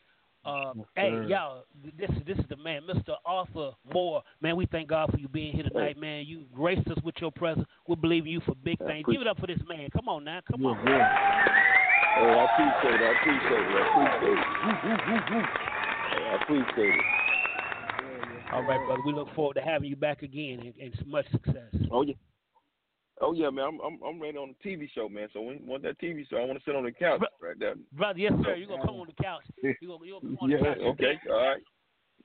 [0.45, 1.22] Uh, hey, sir.
[1.24, 1.64] y'all,
[1.99, 3.14] this is this is the man, Mr.
[3.24, 4.22] Arthur Moore.
[4.42, 6.26] Man, we thank God for you being here tonight, man.
[6.26, 7.66] You graced us with your presence.
[7.88, 9.07] We believe in you for big things.
[9.11, 9.88] Give it up for this man.
[9.90, 10.76] Come on now, come on.
[10.86, 13.05] Hey, I appreciate it.
[13.05, 13.74] I appreciate it.
[13.74, 15.49] I appreciate it.
[16.14, 17.24] I appreciate it.
[18.55, 19.02] All right, brother.
[19.05, 21.72] We look forward to having you back again and, and much success.
[21.90, 22.14] Oh yeah.
[23.20, 23.64] Oh yeah, man.
[23.66, 25.28] I'm I'm I'm ready on the TV show, man.
[25.32, 27.74] So when want that TV show, I want to sit on the couch right there.
[27.92, 28.55] Brother, yes, sir.
[28.55, 29.42] You're gonna come on the couch.
[29.62, 30.62] You're gonna, you're gonna come on the Yeah.
[30.74, 30.78] couch.
[30.94, 31.12] Okay.
[31.30, 31.62] All right.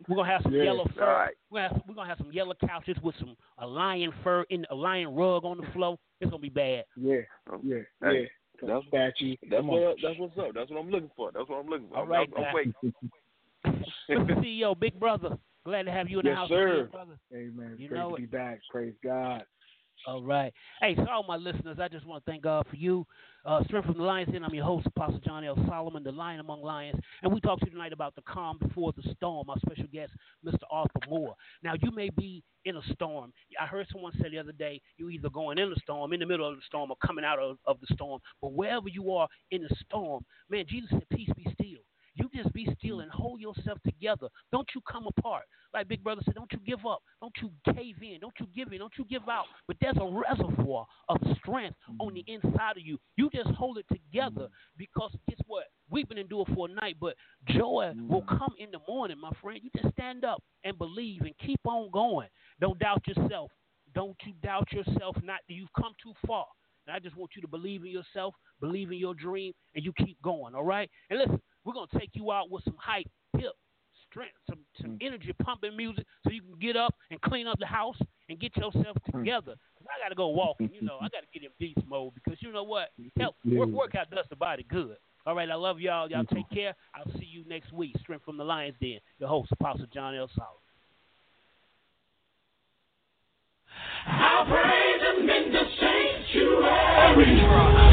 [0.08, 0.64] We're gonna have some Yeah.
[0.64, 1.04] yellow fur.
[1.04, 1.34] All right.
[1.50, 4.66] We're, gonna have, we're gonna have some yellow couches with some a lion fur in
[4.70, 5.98] a lion rug on the floor.
[6.22, 6.86] It's gonna be bad.
[6.96, 7.22] Yeah,
[7.52, 8.28] oh, yeah, Hey,
[8.62, 8.68] yeah.
[8.68, 9.36] That's statue.
[9.50, 9.96] That's what on.
[10.04, 10.54] that's what's up.
[10.54, 11.32] That's what I'm looking for.
[11.34, 11.98] That's what I'm looking for.
[11.98, 12.44] All right, I'm- I'm.
[12.46, 12.74] I'm waiting.
[14.10, 14.44] Mr.
[14.44, 15.38] CEO, big brother.
[15.70, 16.68] Glad to have you in the Yes, house sir.
[16.80, 17.20] again, brother.
[17.32, 17.76] Amen.
[17.78, 18.20] You Great know to it.
[18.22, 18.60] be back.
[18.72, 19.44] Praise God.
[20.08, 20.52] All right.
[20.82, 23.06] Hey, to all my listeners, I just want to thank God for you.
[23.46, 24.44] Uh, Strength from the Lions Den.
[24.44, 25.56] I'm your host, Apostle John L.
[25.68, 27.00] Solomon, the Lion Among Lions.
[27.22, 29.48] And we talk to you tonight about the calm before the storm.
[29.48, 30.12] Our special guest,
[30.44, 30.58] Mr.
[30.72, 31.36] Arthur Moore.
[31.62, 33.32] Now, you may be in a storm.
[33.62, 36.26] I heard someone say the other day, you're either going in the storm, in the
[36.26, 38.22] middle of the storm, or coming out of, of the storm.
[38.42, 41.84] But wherever you are in the storm, man, Jesus said, peace be still.
[42.20, 44.28] You just be still and hold yourself together.
[44.52, 45.44] Don't you come apart.
[45.74, 47.02] Like Big Brother said, don't you give up.
[47.22, 48.20] Don't you cave in.
[48.20, 48.80] Don't you give in.
[48.80, 49.46] Don't you give out.
[49.68, 52.42] But there's a reservoir of strength on the mm.
[52.44, 53.00] inside of you.
[53.16, 54.78] You just hold it together mm.
[54.78, 55.66] because guess what?
[55.90, 57.16] We've been endure for a night, but
[57.50, 58.28] joy will mm.
[58.28, 59.60] come in the morning, my friend.
[59.64, 62.28] You just stand up and believe and keep on going.
[62.60, 63.52] Don't doubt yourself.
[63.96, 65.16] Don't you doubt yourself.
[65.24, 66.46] Not that you've come too far.
[66.88, 69.94] And I just want you to believe in yourself, believe in your dream, and you
[69.94, 70.56] keep going.
[70.56, 70.90] All right.
[71.10, 71.40] And listen,
[71.70, 73.06] we're gonna take you out with some hype,
[73.38, 73.54] hip,
[74.10, 75.06] strength, some some mm.
[75.06, 77.98] energy pumping music, so you can get up and clean up the house
[78.28, 79.20] and get yourself mm.
[79.20, 79.54] together.
[79.78, 80.72] 'Cause I gotta go walking.
[80.74, 82.90] You know, I gotta get in beast mode because you know what?
[83.00, 83.22] Mm-hmm.
[83.22, 84.98] Help work workout does the body good.
[85.28, 86.10] All right, I love y'all.
[86.10, 86.36] Y'all mm-hmm.
[86.36, 86.74] take care.
[86.96, 87.96] I'll see you next week.
[88.02, 89.00] Strength from the Lions Den.
[89.20, 90.28] Your host, Apostle John L.
[90.36, 90.56] Solomon.
[94.08, 97.89] I'll praise him in the sanctuary.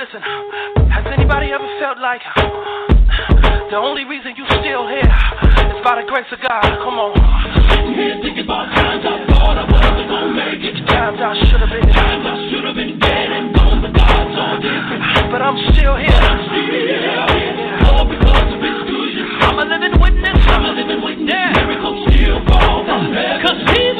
[0.00, 5.80] Listen, uh, has anybody ever felt like uh, the only reason you still here is
[5.84, 6.64] by the grace of God?
[6.80, 7.12] Come on.
[7.92, 10.80] Here thinking about times I thought I wasn't gonna make it.
[10.88, 11.84] Times I should have been.
[11.92, 15.04] Times I should have been dead and gone, but God's different.
[15.28, 16.16] But I'm still here.
[16.16, 17.92] I'm still here.
[17.92, 19.28] All because of His goodness.
[19.44, 20.40] I'm a living witness.
[20.48, 21.60] I'm a living witness.
[21.60, 23.44] Miracles still fall from heaven.
[23.44, 23.99] Cause He